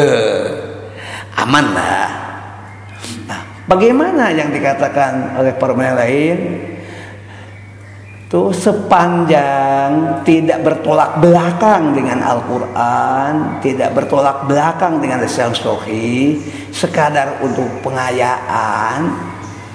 Aman 1.40 1.76
lah 1.76 2.21
bagaimana 3.72 4.36
yang 4.36 4.52
dikatakan 4.52 5.40
oleh 5.40 5.56
permen 5.56 5.96
lain? 5.96 6.38
Itu 8.28 8.52
sepanjang 8.56 10.24
tidak 10.24 10.64
bertolak 10.64 11.20
belakang 11.20 11.92
dengan 11.92 12.24
Al-Quran 12.24 13.60
tidak 13.60 13.92
bertolak 13.92 14.48
belakang 14.48 15.04
dengan 15.04 15.20
lisan 15.20 15.52
sohi 15.52 16.40
sekadar 16.72 17.44
untuk 17.44 17.68
pengayaan 17.84 19.12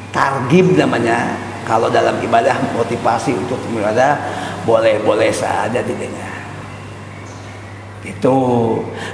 targib 0.08 0.72
namanya. 0.72 1.36
Kalau 1.68 1.92
dalam 1.92 2.16
ibadah 2.22 2.56
motivasi 2.72 3.36
untuk 3.36 3.60
ibadah 3.76 4.16
boleh-boleh 4.64 5.34
saja 5.34 5.84
didengar. 5.84 6.40
Itu. 8.08 8.38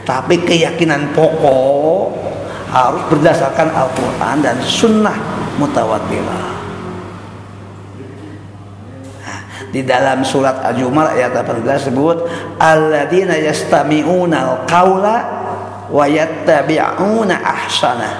Tapi 0.06 0.38
keyakinan 0.46 1.16
pokok 1.16 2.14
harus 2.72 3.04
berdasarkan 3.12 3.68
Al-Quran 3.68 4.36
dan 4.40 4.56
Sunnah 4.64 5.16
mutawatirah. 5.60 6.64
Di 9.72 9.80
dalam 9.84 10.20
surat 10.20 10.60
Al-Jumar 10.60 11.16
ayat 11.16 11.32
18 11.32 11.64
sebut 11.88 12.28
alladzina 12.60 13.40
yastami'una 13.40 14.36
al-qaula 14.44 15.16
wa 15.88 16.04
yattabi'una 16.04 17.40
ahsana. 17.40 18.10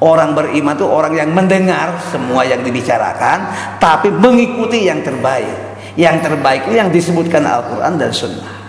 Orang 0.00 0.32
beriman 0.32 0.74
itu 0.74 0.86
orang 0.88 1.12
yang 1.12 1.30
mendengar 1.30 1.94
semua 2.10 2.42
yang 2.42 2.64
dibicarakan 2.64 3.52
tapi 3.78 4.10
mengikuti 4.10 4.86
yang 4.88 5.04
terbaik. 5.04 5.70
Yang 5.94 6.26
terbaik 6.30 6.66
itu 6.70 6.74
yang 6.78 6.90
disebutkan 6.90 7.44
Al-Quran 7.44 7.94
dan 8.00 8.10
Sunnah. 8.10 8.59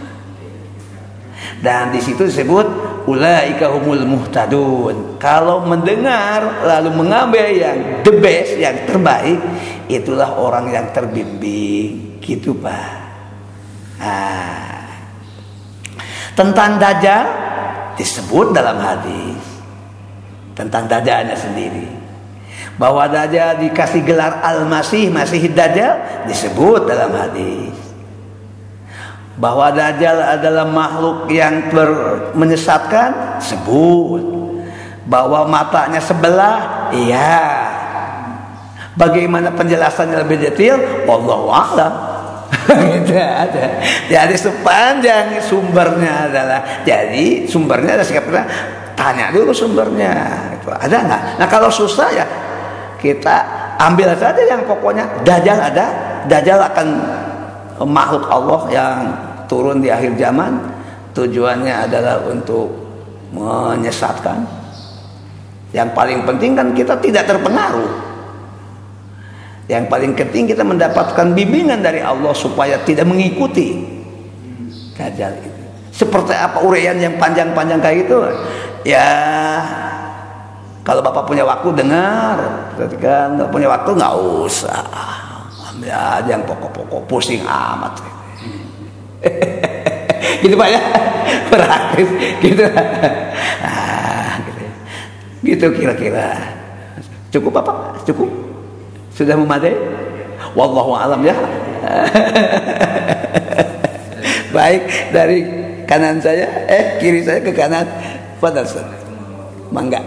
Dan 1.61 1.93
di 1.93 2.01
situ 2.01 2.25
disebut 2.25 2.65
ulaika 3.05 3.69
humul 3.69 4.01
muhtadun. 4.01 5.21
Kalau 5.21 5.61
mendengar 5.61 6.65
lalu 6.65 6.89
mengambil 6.97 7.45
yang 7.53 8.01
the 8.01 8.13
best, 8.17 8.57
yang 8.57 8.81
terbaik, 8.89 9.37
itulah 9.85 10.41
orang 10.41 10.73
yang 10.73 10.89
terbimbing. 10.89 12.17
Gitu, 12.17 12.57
Pak. 12.57 12.93
Nah. 14.01 14.81
Tentang 16.33 16.81
dajjal 16.81 17.25
disebut 17.93 18.57
dalam 18.57 18.81
hadis. 18.81 19.41
Tentang 20.57 20.89
dajjalnya 20.89 21.37
sendiri. 21.37 21.85
Bahwa 22.81 23.05
dajjal 23.05 23.61
dikasih 23.61 24.01
gelar 24.01 24.41
al-masih, 24.41 25.13
masih 25.13 25.45
dajjal 25.53 26.25
disebut 26.25 26.89
dalam 26.89 27.13
hadis 27.13 27.80
bahwa 29.39 29.71
Dajjal 29.71 30.19
adalah 30.39 30.67
makhluk 30.67 31.31
yang 31.31 31.71
menyesatkan? 32.35 33.39
Sebut. 33.39 34.23
Bahwa 35.07 35.47
matanya 35.47 36.03
sebelah? 36.03 36.89
Iya. 36.91 37.43
Bagaimana 38.95 39.55
penjelasannya 39.55 40.27
lebih 40.27 40.37
detail? 40.51 40.77
Allah 41.07 41.41
a'lam. 41.47 41.93
Gitu 42.71 43.15
ada 43.15 43.79
jadi 44.11 44.35
sepanjang 44.35 45.39
sumbernya 45.39 46.27
adalah 46.27 46.59
jadi 46.83 47.47
sumbernya 47.47 47.99
ada 47.99 48.05
sikap 48.05 48.27
tanya 48.93 49.31
dulu 49.31 49.55
sumbernya. 49.55 50.13
Itu 50.59 50.69
ada 50.69 50.97
nggak? 50.99 51.21
Nah 51.41 51.47
kalau 51.47 51.71
susah 51.71 52.11
ya 52.11 52.25
kita 52.99 53.35
ambil 53.81 54.13
saja 54.19 54.43
yang 54.45 54.61
pokoknya. 54.67 55.07
Dajjal 55.25 55.57
ada 55.57 55.85
dajjal 56.29 56.59
akan 56.61 56.87
makhluk 57.85 58.25
Allah 58.29 58.61
yang 58.69 58.97
turun 59.51 59.83
di 59.83 59.89
akhir 59.91 60.15
zaman 60.15 60.57
tujuannya 61.11 61.73
adalah 61.89 62.23
untuk 62.27 62.71
menyesatkan. 63.35 64.43
Yang 65.71 65.89
paling 65.95 66.19
penting 66.27 66.51
kan 66.55 66.67
kita 66.75 66.99
tidak 66.99 67.27
terpengaruh. 67.27 68.11
Yang 69.71 69.87
paling 69.87 70.11
penting 70.19 70.51
kita 70.51 70.67
mendapatkan 70.67 71.31
bimbingan 71.31 71.79
dari 71.79 72.03
Allah 72.03 72.35
supaya 72.35 72.75
tidak 72.83 73.07
mengikuti 73.07 73.79
dajjal 74.99 75.31
itu. 75.39 75.63
Seperti 75.91 76.35
apa 76.35 76.59
uraian 76.63 76.99
yang 76.99 77.15
panjang-panjang 77.15 77.79
kayak 77.79 77.97
gitu? 78.03 78.19
Ya 78.83 79.07
kalau 80.83 80.99
bapak 80.99 81.23
punya 81.23 81.47
waktu 81.47 81.71
dengar. 81.71 82.37
Ketika 82.75 83.31
nggak 83.31 83.49
punya 83.51 83.67
waktu 83.71 83.89
nggak 83.95 84.15
usah 84.43 85.20
aja 85.89 86.27
yang 86.27 86.45
pokok-pokok 86.45 87.01
pusing 87.09 87.41
amat. 87.41 87.97
Gitu 90.41 90.57
pak 90.57 90.69
ya? 90.73 90.81
Praktis 91.53 92.09
gitu. 92.41 92.65
Ah, 93.61 94.41
gitu. 94.41 94.61
Gitu 95.45 95.65
kira-kira. 95.77 96.33
Cukup 97.29 97.61
apa 97.61 97.93
cukup? 98.05 98.29
Sudah 99.13 99.37
memadai? 99.37 99.77
Wallahu 100.57 100.97
alam 100.97 101.21
ya. 101.21 101.35
Baik 104.55 104.83
dari 105.15 105.39
kanan 105.85 106.19
saya 106.19 106.47
eh 106.67 106.97
kiri 106.97 107.21
saya 107.21 107.39
ke 107.43 107.53
kanan. 107.53 107.85
Pada 108.41 108.65
mangga 109.69 110.01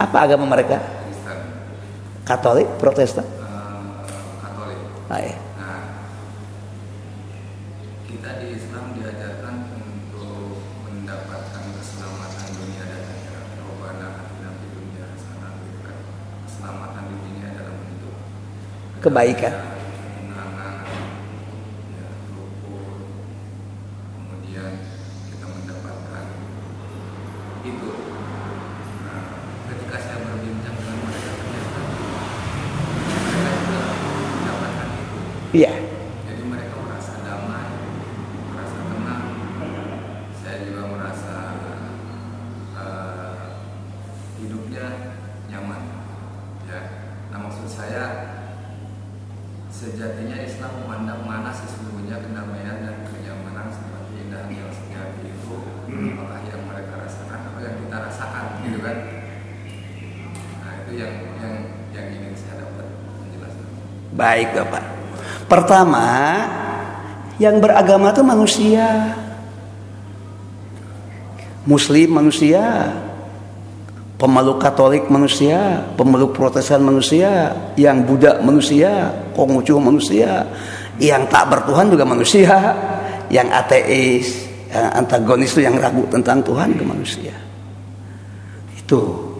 Apa 0.00 0.24
agama 0.26 0.48
mereka? 0.48 0.80
Katolik, 2.24 2.66
Protestan? 2.82 3.22
Katolik. 4.42 4.80
Ah, 5.06 5.20
iya. 5.22 5.36
Nah, 5.54 5.82
kita 8.08 8.30
di 8.42 8.46
Islam 8.58 8.96
diajarkan 8.96 9.54
untuk 9.70 10.66
mendapatkan 10.88 11.62
keselamatan 11.78 12.48
dunia 12.58 12.84
dan 12.90 13.02
akhirat. 13.06 13.46
Robana 13.60 14.08
dan 14.40 14.54
di 14.58 14.68
dunia 14.72 15.06
sana 15.14 15.62
gitu 15.62 15.78
kan. 15.84 15.96
Keselamatan 16.48 17.02
di 17.06 17.16
dunia 17.20 17.48
dalam 17.54 17.76
bentuk 17.78 18.14
kebaikan. 19.04 19.69
Iya. 35.50 35.74
Jadi 36.30 36.42
mereka 36.46 36.78
merasa 36.78 37.26
damai, 37.26 37.66
merasa 38.54 38.78
tenang. 38.86 39.26
Saya 40.30 40.56
juga 40.62 40.82
merasa 40.94 41.36
eh, 42.78 43.44
hidupnya 44.38 44.86
nyaman. 45.50 45.82
Ya, 46.70 46.80
nah 47.34 47.38
maksud 47.50 47.66
saya 47.66 48.04
sejatinya 49.74 50.38
Islam 50.38 50.86
memandang 50.86 51.26
mana 51.26 51.50
sesungguhnya 51.50 52.22
kedamaian 52.22 52.86
dan 52.86 53.02
kenyamanan 53.10 53.74
seperti 53.74 54.30
indah 54.30 54.46
yang 54.46 54.70
sejati 54.70 55.34
itu 55.34 55.56
apakah 56.14 56.46
yang 56.46 56.62
mereka 56.62 56.94
rasakan 57.06 57.38
atau 57.50 57.58
yang 57.58 57.76
kita 57.82 57.96
rasakan 57.96 58.44
gitu 58.66 58.78
kan 58.84 58.96
nah 60.62 60.72
itu 60.84 60.92
yang 61.00 61.14
yang 61.40 61.54
yang 61.96 62.06
ingin 62.12 62.34
saya 62.36 62.66
dapat 62.66 62.86
menjelaskan 63.24 63.66
Baik 64.14 64.48
Bapak. 64.52 64.84
Pertama, 65.50 66.06
yang 67.42 67.58
beragama 67.58 68.14
itu 68.14 68.22
manusia. 68.22 68.86
Muslim 71.66 72.22
manusia, 72.22 72.94
pemeluk 74.14 74.62
Katolik 74.62 75.10
manusia, 75.10 75.82
pemeluk 75.98 76.38
Protestan 76.38 76.86
manusia, 76.86 77.50
yang 77.74 78.06
Buddha 78.06 78.38
manusia, 78.38 79.10
Konghucu 79.34 79.74
manusia, 79.82 80.46
yang 81.02 81.26
tak 81.26 81.50
bertuhan 81.50 81.90
juga 81.90 82.06
manusia, 82.06 82.54
yang 83.26 83.50
ateis, 83.50 84.46
yang 84.70 85.02
antagonis 85.02 85.50
itu 85.50 85.66
yang 85.66 85.74
ragu 85.82 86.06
tentang 86.14 86.46
Tuhan 86.46 86.78
ke 86.78 86.84
manusia. 86.86 87.34
Itu. 88.78 89.34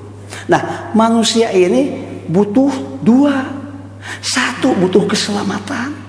Nah, 0.51 0.91
manusia 0.91 1.55
ini 1.55 2.03
butuh 2.27 2.99
dua. 2.99 3.47
Satu 4.25 4.73
butuh 4.75 5.07
keselamatan. 5.07 6.00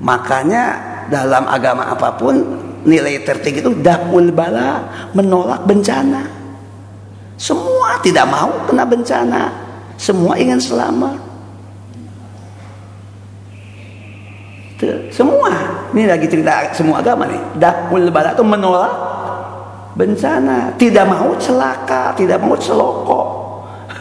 Makanya 0.00 0.64
dalam 1.08 1.48
agama 1.48 1.88
apa 1.88 2.12
pun 2.18 2.36
nilai 2.84 3.24
tertinggi 3.24 3.64
itu 3.64 3.72
dakul 3.80 4.28
bala, 4.30 4.84
menolak 5.16 5.64
bencana. 5.64 6.22
Semua 7.36 8.00
tidak 8.00 8.26
mau 8.28 8.52
kena 8.68 8.84
bencana. 8.84 9.42
Semua 9.96 10.36
ingin 10.36 10.60
selamat. 10.60 11.18
Semua. 15.08 15.52
Ini 15.96 16.04
lagi 16.04 16.28
cerita 16.28 16.68
semua 16.76 17.00
agama 17.00 17.24
nih. 17.24 17.40
Dakul 17.56 18.12
bala 18.12 18.36
itu 18.36 18.44
menolak 18.44 18.94
bencana. 19.96 20.76
Tidak 20.76 21.04
mau 21.08 21.32
celaka, 21.40 22.12
tidak 22.12 22.40
mau 22.44 22.56
celoko. 22.56 23.22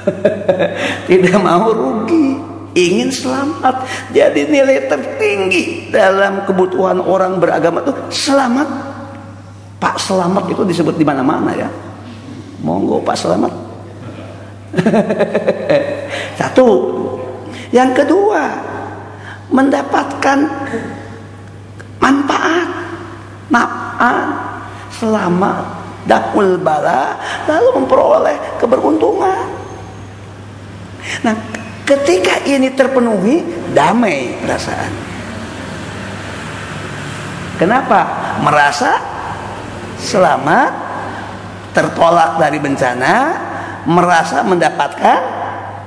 tidak 1.09 1.39
mau 1.41 1.71
rugi 1.73 2.54
ingin 2.75 3.09
selamat. 3.09 3.87
Jadi 4.11 4.51
nilai 4.51 4.85
tertinggi 4.85 5.89
dalam 5.89 6.43
kebutuhan 6.43 6.99
orang 6.99 7.39
beragama 7.39 7.81
itu 7.81 7.95
selamat. 8.11 8.67
Pak 9.79 9.95
selamat 9.97 10.51
itu 10.51 10.61
disebut 10.67 10.95
di 10.99 11.07
mana-mana 11.07 11.55
ya. 11.55 11.69
Monggo 12.61 12.99
Pak 13.01 13.15
selamat. 13.15 13.53
Satu. 16.39 16.67
Yang 17.71 18.03
kedua 18.03 18.43
mendapatkan 19.49 20.39
manfaat. 22.03 22.69
Naf'an 23.47 24.27
selamat. 24.91 25.63
Dakul 26.05 26.59
bala. 26.59 27.15
Lalu 27.47 27.69
memperoleh 27.81 28.37
keberuntungan. 28.59 29.47
Nah, 31.21 31.35
ketika 31.85 32.41
ini 32.49 32.73
terpenuhi, 32.73 33.45
damai 33.71 34.35
perasaan. 34.41 34.91
Kenapa? 37.55 38.01
Merasa 38.43 38.99
selamat, 39.95 40.71
tertolak 41.71 42.35
dari 42.41 42.59
bencana, 42.59 43.15
merasa 43.87 44.43
mendapatkan 44.43 45.21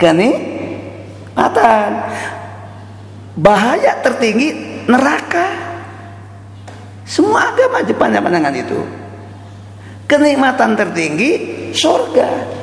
kenikmatan. 0.01 1.91
Bahaya 3.39 4.03
tertinggi 4.03 4.83
neraka. 4.89 5.47
Semua 7.05 7.53
agama 7.53 7.85
Jepang 7.85 8.11
pandangan 8.11 8.55
itu. 8.57 8.81
Kenikmatan 10.09 10.73
tertinggi 10.75 11.31
surga. 11.77 12.58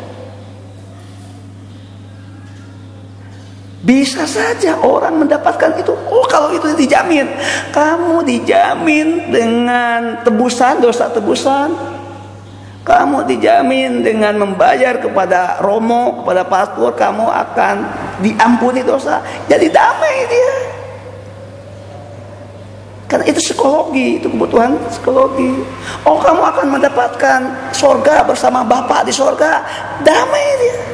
Bisa 3.86 4.26
saja 4.26 4.82
orang 4.82 5.22
mendapatkan 5.22 5.78
itu. 5.78 5.94
Oh, 6.10 6.26
kalau 6.26 6.50
itu 6.58 6.74
dijamin, 6.74 7.30
kamu 7.70 8.26
dijamin 8.26 9.30
dengan 9.30 10.26
tebusan 10.26 10.82
dosa 10.82 11.06
tebusan. 11.14 11.70
Kamu 12.82 13.30
dijamin 13.30 14.02
dengan 14.02 14.42
membayar 14.42 14.98
kepada 14.98 15.62
romo, 15.62 16.22
kepada 16.22 16.46
pastor, 16.46 16.98
kamu 16.98 17.30
akan 17.30 17.76
diampuni 18.26 18.82
dosa. 18.82 19.22
Jadi 19.46 19.70
damai 19.70 20.18
dia. 20.30 20.54
Karena 23.06 23.26
itu 23.30 23.42
psikologi, 23.42 24.18
itu 24.18 24.30
kebutuhan 24.30 24.82
psikologi. 24.90 25.62
Oh, 26.06 26.18
kamu 26.18 26.42
akan 26.42 26.66
mendapatkan 26.78 27.40
sorga 27.70 28.26
bersama 28.26 28.66
Bapak 28.66 29.06
di 29.06 29.14
sorga. 29.14 29.62
Damai 30.02 30.46
dia. 30.62 30.85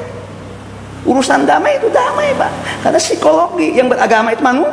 Urusan 1.02 1.50
damai 1.50 1.82
itu 1.82 1.90
damai 1.90 2.30
pak 2.38 2.52
Karena 2.86 3.00
psikologi 3.02 3.74
yang 3.74 3.90
beragama 3.90 4.30
itu 4.30 4.44
manu, 4.46 4.70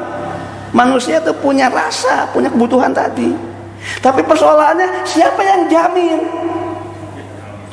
manusia 0.77 1.25
itu 1.25 1.33
punya 1.41 1.73
rasa, 1.73 2.29
punya 2.37 2.53
kebutuhan 2.53 2.93
tadi. 2.93 3.33
Tapi 4.05 4.21
persoalannya 4.21 5.09
siapa 5.09 5.41
yang 5.41 5.65
jamin? 5.73 6.21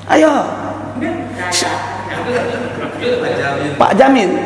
Ayo. 0.05 0.31
Pak 3.75 3.91
Jamin. 3.97 4.37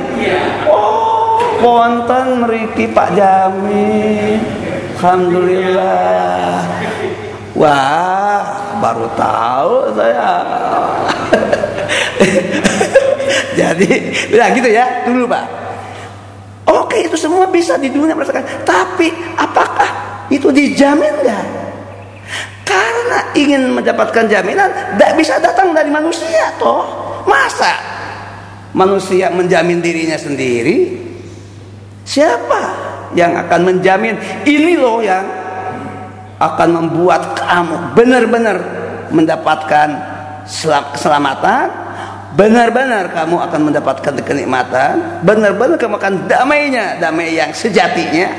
Oh, 0.66 1.40
konten 1.60 2.44
meriki 2.48 2.90
Pak 2.90 3.14
Jamin. 3.14 4.40
Alhamdulillah. 5.00 6.64
Wah, 7.56 8.44
baru 8.80 9.08
tahu 9.16 9.74
saya. 9.96 10.32
Jadi, 13.60 14.14
bilang 14.30 14.52
gitu 14.54 14.70
ya, 14.70 15.06
dulu 15.08 15.26
Pak. 15.26 15.46
Oke, 16.70 17.10
itu 17.10 17.18
semua 17.18 17.50
bisa 17.50 17.78
di 17.82 17.90
dunia 17.90 18.14
merasakan. 18.14 18.46
Tapi, 18.62 19.10
apakah 19.38 19.90
itu 20.30 20.54
dijamin 20.54 21.14
nggak? 21.26 21.46
Karena 22.62 23.20
ingin 23.34 23.74
mendapatkan 23.74 24.30
jaminan, 24.30 24.70
tidak 24.70 25.12
bisa 25.18 25.42
datang 25.42 25.74
dari 25.74 25.90
manusia, 25.90 26.54
toh. 26.62 26.86
Masa 27.26 27.74
manusia 28.78 29.34
menjamin 29.34 29.82
dirinya 29.82 30.18
sendiri? 30.18 31.10
Siapa 32.06 32.62
yang 33.18 33.34
akan 33.38 33.62
menjamin 33.66 34.18
ini 34.46 34.78
loh 34.78 35.02
yang 35.02 35.26
akan 36.38 36.70
membuat 36.70 37.36
kamu 37.36 37.98
benar-benar 37.98 38.58
mendapatkan 39.10 39.90
keselamatan 40.94 41.89
benar-benar 42.36 43.10
kamu 43.10 43.36
akan 43.50 43.62
mendapatkan 43.72 44.14
kenikmatan, 44.22 45.24
benar-benar 45.26 45.78
kamu 45.80 45.96
akan 45.98 46.14
damainya, 46.30 47.00
damai 47.02 47.34
yang 47.34 47.50
sejatinya. 47.56 48.30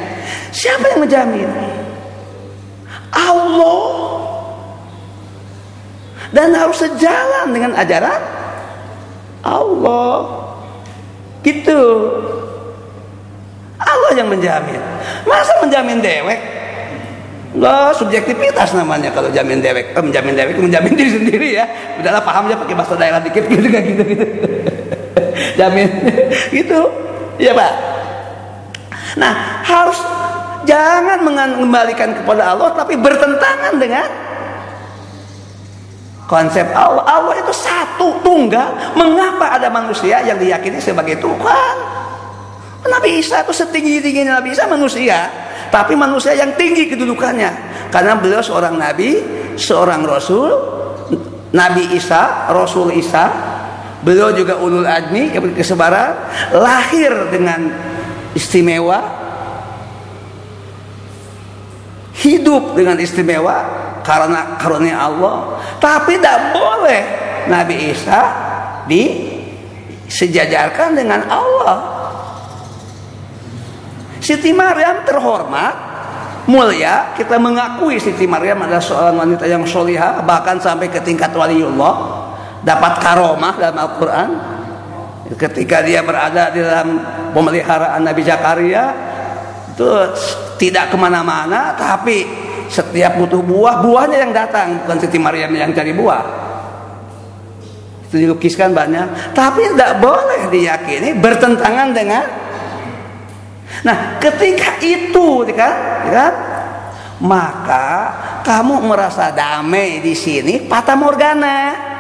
Siapa 0.55 0.95
yang 0.95 1.01
menjamin? 1.07 1.51
Allah. 3.11 3.83
Dan 6.31 6.55
harus 6.55 6.79
sejalan 6.79 7.51
dengan 7.51 7.75
ajaran 7.75 8.23
Allah. 9.43 10.15
Gitu. 11.43 11.83
Allah 13.81 14.11
yang 14.15 14.29
menjamin. 14.29 14.79
Masa 15.27 15.57
menjamin 15.65 15.99
dewek? 15.99 16.60
Lah 17.59 17.91
subjektivitas 17.91 18.79
namanya 18.79 19.11
kalau 19.11 19.27
jamin 19.35 19.59
dewek, 19.59 19.91
eh, 19.91 20.03
menjamin 20.03 20.35
dewek 20.39 20.55
menjamin 20.55 20.95
diri 20.99 21.11
sendiri 21.11 21.49
ya. 21.59 21.67
Udahlah 21.99 22.23
pahamnya 22.23 22.55
pakai 22.55 22.75
bahasa 22.79 22.95
daerah 22.95 23.19
dikit 23.19 23.43
gitu 23.51 23.67
kan 23.67 23.83
gitu 23.91 24.03
gitu. 24.07 24.25
jamin 25.59 25.89
gitu. 26.63 26.81
Ya 27.41 27.51
Pak. 27.57 27.73
Nah, 29.19 29.33
harus 29.67 29.99
jangan 30.69 31.27
mengembalikan 31.27 32.15
kepada 32.15 32.55
Allah 32.55 32.71
tapi 32.77 32.95
bertentangan 32.95 33.75
dengan 33.83 34.07
konsep 36.31 36.71
Allah. 36.71 37.03
Allah 37.03 37.35
itu 37.43 37.51
satu, 37.51 38.23
tunggal. 38.23 38.95
Mengapa 38.95 39.59
ada 39.59 39.67
manusia 39.67 40.23
yang 40.23 40.39
diyakini 40.39 40.79
sebagai 40.79 41.19
Tuhan? 41.19 41.75
Nabi 42.87 43.21
Isa 43.21 43.45
itu 43.45 43.53
setinggi-tingginya 43.53 44.41
Nabi 44.41 44.57
Isa 44.57 44.65
manusia. 44.65 45.29
Tapi 45.69 45.93
manusia 45.95 46.33
yang 46.33 46.57
tinggi 46.57 46.89
kedudukannya. 46.89 47.53
Karena 47.93 48.17
beliau 48.17 48.43
seorang 48.43 48.79
nabi 48.79 49.19
seorang 49.59 50.07
rasul 50.07 50.51
Nabi 51.51 51.95
Isa 51.95 52.49
Rasul 52.49 52.97
Isa. 52.97 53.31
Beliau 54.01 54.33
juga 54.33 54.57
ulul 54.57 54.89
admi 54.89 55.29
kesebaran 55.53 56.17
lahir 56.57 57.13
dengan 57.29 57.69
istimewa. 58.33 59.21
Hidup 62.17 62.77
dengan 62.77 62.97
istimewa 62.97 63.57
karena 64.01 64.57
karunia 64.57 65.05
Allah. 65.05 65.61
Tapi 65.77 66.17
tidak 66.17 66.57
boleh 66.57 67.03
Nabi 67.53 67.93
Isa 67.93 68.21
disejajarkan 68.89 70.97
dengan 70.97 71.29
Allah 71.29 72.00
Siti 74.21 74.53
Maryam 74.53 75.03
terhormat. 75.03 75.89
Mulia 76.49 77.15
kita 77.15 77.37
mengakui 77.37 78.01
Siti 78.01 78.25
Maryam 78.25 78.65
adalah 78.65 78.83
seorang 78.83 79.17
wanita 79.17 79.45
yang 79.47 79.63
solihah 79.65 80.25
bahkan 80.25 80.61
sampai 80.61 80.93
ke 80.93 81.01
tingkat 81.01 81.33
waliullah. 81.33 82.21
Dapat 82.61 82.93
karomah 83.01 83.55
dalam 83.57 83.77
Al-Quran. 83.81 84.31
Ketika 85.31 85.81
dia 85.87 86.03
berada 86.03 86.51
di 86.51 86.59
dalam 86.59 87.01
pemeliharaan 87.31 88.03
Nabi 88.03 88.23
Zakaria 88.27 88.85
itu 89.71 89.89
tidak 90.59 90.91
ke 90.91 90.97
mana-mana 90.99 91.73
tapi 91.79 92.27
setiap 92.67 93.17
butuh 93.17 93.39
buah 93.41 93.81
buahnya 93.81 94.19
yang 94.29 94.33
datang. 94.35 94.85
Bukan 94.85 94.99
Siti 95.01 95.17
Maryam 95.17 95.55
yang 95.55 95.71
cari 95.71 95.95
buah. 95.95 96.23
Itu 98.11 98.19
dilukiskan 98.27 98.75
banyak. 98.75 99.39
Tapi 99.39 99.71
tidak 99.71 100.03
boleh 100.03 100.51
diyakini 100.51 101.15
bertentangan 101.15 101.95
dengan 101.95 102.50
nah 103.81 104.21
ketika 104.21 104.77
itu 104.85 105.49
kan, 105.57 105.75
kan 106.09 106.33
maka 107.21 107.89
kamu 108.45 108.89
merasa 108.89 109.29
damai 109.33 110.01
di 110.01 110.17
sini 110.17 110.65
patah 110.65 110.97
morgana 110.97 111.91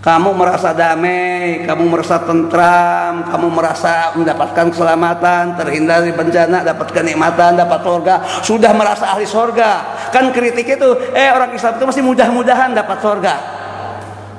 kamu 0.00 0.32
merasa 0.32 0.72
damai, 0.72 1.60
kamu 1.68 1.92
merasa 1.92 2.24
tentram, 2.24 3.20
kamu 3.28 3.52
merasa 3.52 4.16
mendapatkan 4.16 4.72
keselamatan, 4.72 5.60
terhindar 5.60 6.00
dari 6.00 6.16
bencana, 6.16 6.64
dapat 6.64 6.88
kenikmatan, 6.88 7.60
dapat 7.60 7.84
surga, 7.84 8.14
sudah 8.40 8.72
merasa 8.72 9.12
ahli 9.12 9.28
surga. 9.28 10.00
Kan 10.08 10.32
kritik 10.32 10.72
itu, 10.72 10.88
eh 11.12 11.28
orang 11.28 11.52
Islam 11.52 11.76
itu 11.76 11.84
masih 11.84 12.00
mudah-mudahan 12.00 12.72
dapat 12.72 12.96
surga. 12.96 13.34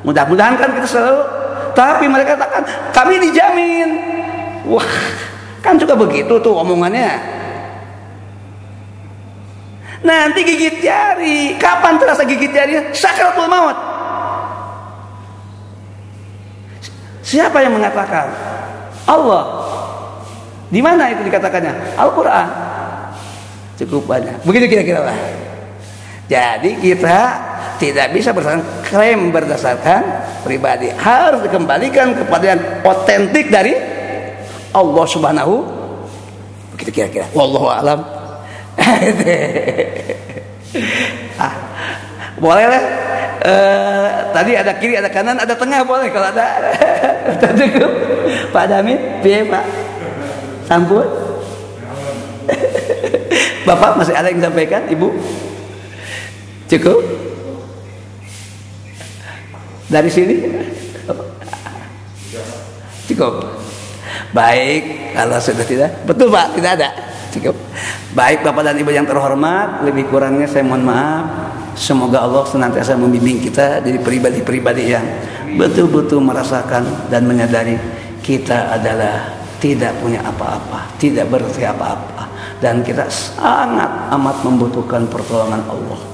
Mudah-mudahan 0.02 0.58
kan 0.58 0.70
kita 0.82 0.88
selalu, 0.90 1.22
tapi 1.78 2.10
mereka 2.10 2.42
katakan 2.42 2.64
kami 2.90 3.22
dijamin. 3.22 4.11
Wah, 4.68 4.92
kan 5.66 5.78
juga 5.78 5.98
begitu 5.98 6.38
tuh 6.42 6.54
omongannya. 6.54 7.18
Nanti 10.02 10.42
gigit 10.42 10.82
jari, 10.82 11.56
kapan 11.62 12.02
terasa 12.02 12.26
gigit 12.26 12.50
jari? 12.50 12.74
Sakratul 12.90 13.46
maut. 13.46 13.78
Siapa 17.22 17.62
yang 17.62 17.78
mengatakan? 17.78 18.28
Allah. 19.06 19.44
Di 20.74 20.82
mana 20.82 21.14
itu 21.14 21.22
dikatakannya? 21.22 21.96
Al-Quran. 22.02 22.48
Cukup 23.78 24.10
banyak. 24.10 24.42
Begitu 24.42 24.66
kira-kira 24.74 25.06
lah. 25.06 25.18
Jadi 26.26 26.82
kita 26.82 27.20
tidak 27.78 28.14
bisa 28.14 28.32
berdasarkan 28.32 28.66
klaim 28.88 29.30
berdasarkan 29.30 30.02
pribadi. 30.42 30.90
Harus 30.96 31.46
dikembalikan 31.46 32.14
kepada 32.18 32.46
yang 32.56 32.62
otentik 32.88 33.50
dari 33.54 33.74
Allah 34.72 35.06
Subhanahu. 35.08 35.56
Begitu 36.76 36.92
kira-kira. 36.92 37.28
Wallahu 37.36 37.68
alam. 37.68 38.00
ah, 41.44 41.54
boleh 42.40 42.66
lah. 42.72 42.84
Uh, 43.42 44.30
tadi 44.38 44.54
ada 44.54 44.78
kiri 44.78 45.02
ada 45.02 45.10
kanan 45.10 45.34
ada 45.34 45.58
tengah 45.58 45.82
boleh 45.84 46.08
kalau 46.14 46.30
ada. 46.30 46.46
Cukup 47.60 47.92
Pak 48.54 48.66
Damin 48.70 49.02
biaya 49.26 49.50
Pak? 49.50 49.66
Sampun 50.70 51.10
Bapak 53.68 53.98
masih 53.98 54.14
ada 54.14 54.30
yang 54.30 54.46
sampaikan 54.46 54.86
Ibu? 54.86 55.10
Cukup? 56.70 57.02
Dari 59.90 60.08
sini? 60.08 60.38
Cukup 63.10 63.61
baik 64.32 65.14
kalau 65.16 65.38
sudah 65.40 65.66
tidak 65.68 65.92
betul 66.08 66.32
Pak 66.32 66.56
tidak 66.56 66.72
ada. 66.80 66.90
Cukup. 67.32 67.56
Baik 68.12 68.44
Bapak 68.44 68.68
dan 68.68 68.76
Ibu 68.76 68.92
yang 68.92 69.08
terhormat 69.08 69.88
lebih 69.88 70.12
kurangnya 70.12 70.52
saya 70.52 70.68
mohon 70.68 70.84
maaf. 70.84 71.24
Semoga 71.80 72.28
Allah 72.28 72.44
senantiasa 72.44 73.00
membimbing 73.00 73.40
kita 73.40 73.80
dari 73.80 73.96
pribadi-pribadi 73.96 74.92
yang 74.92 75.06
betul-betul 75.56 76.20
merasakan 76.20 77.08
dan 77.08 77.24
menyadari 77.24 77.80
kita 78.20 78.76
adalah 78.76 79.32
tidak 79.64 79.96
punya 80.04 80.20
apa-apa, 80.28 80.92
tidak 81.00 81.32
berarti 81.32 81.64
apa-apa. 81.64 82.28
Dan 82.60 82.84
kita 82.84 83.08
sangat 83.08 84.12
amat 84.12 84.44
membutuhkan 84.44 85.08
pertolongan 85.08 85.64
Allah 85.72 86.11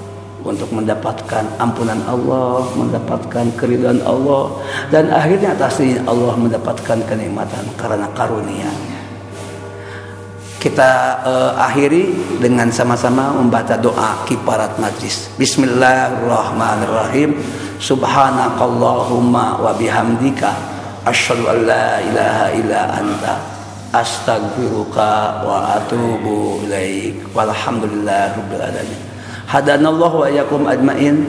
untuk 0.48 0.72
mendapatkan 0.72 1.43
ampunan 1.60 2.00
Allah, 2.08 2.64
mendapatkan 2.80 3.45
keridhaan 3.60 4.00
Allah 4.08 4.56
dan 4.88 5.12
akhirnya 5.12 5.54
atas 5.54 5.84
Allah 6.08 6.34
mendapatkan 6.39 6.98
kenikmatan 7.04 7.68
karena 7.76 8.08
karunia 8.16 8.72
kita 10.58 11.22
uh, 11.22 11.54
akhiri 11.56 12.10
dengan 12.41 12.74
sama-sama 12.74 13.30
membaca 13.32 13.78
doa 13.78 14.26
kiparat 14.26 14.82
majlis. 14.82 15.30
Bismillahirrahmanirrahim. 15.38 17.38
Subhanakallahumma 17.78 19.62
wa 19.62 19.70
bihamdika 19.78 20.50
asyhadu 21.06 21.45
an 21.45 21.58
la 21.62 22.02
ilaha 22.02 22.45
illa 22.58 22.82
anta 23.00 23.38
astaghfiruka 23.93 25.45
wa 25.45 25.78
atubu 25.78 26.66
ilaik. 26.66 27.22
Walhamdulillahirabbil 27.38 28.60
alamin. 28.60 29.16
Hadanallahu 29.48 30.22
wa 30.22 30.28
iyyakum 30.28 30.68
ajmain. 30.68 31.24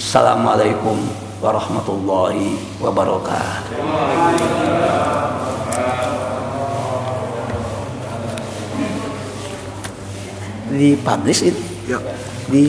Assalamualaikum 0.00 0.96
warahmatullahi 1.44 2.56
wabarakatuh. 2.80 3.76
dipublish 10.70 11.50
itu. 11.50 11.62
Ya. 11.90 11.98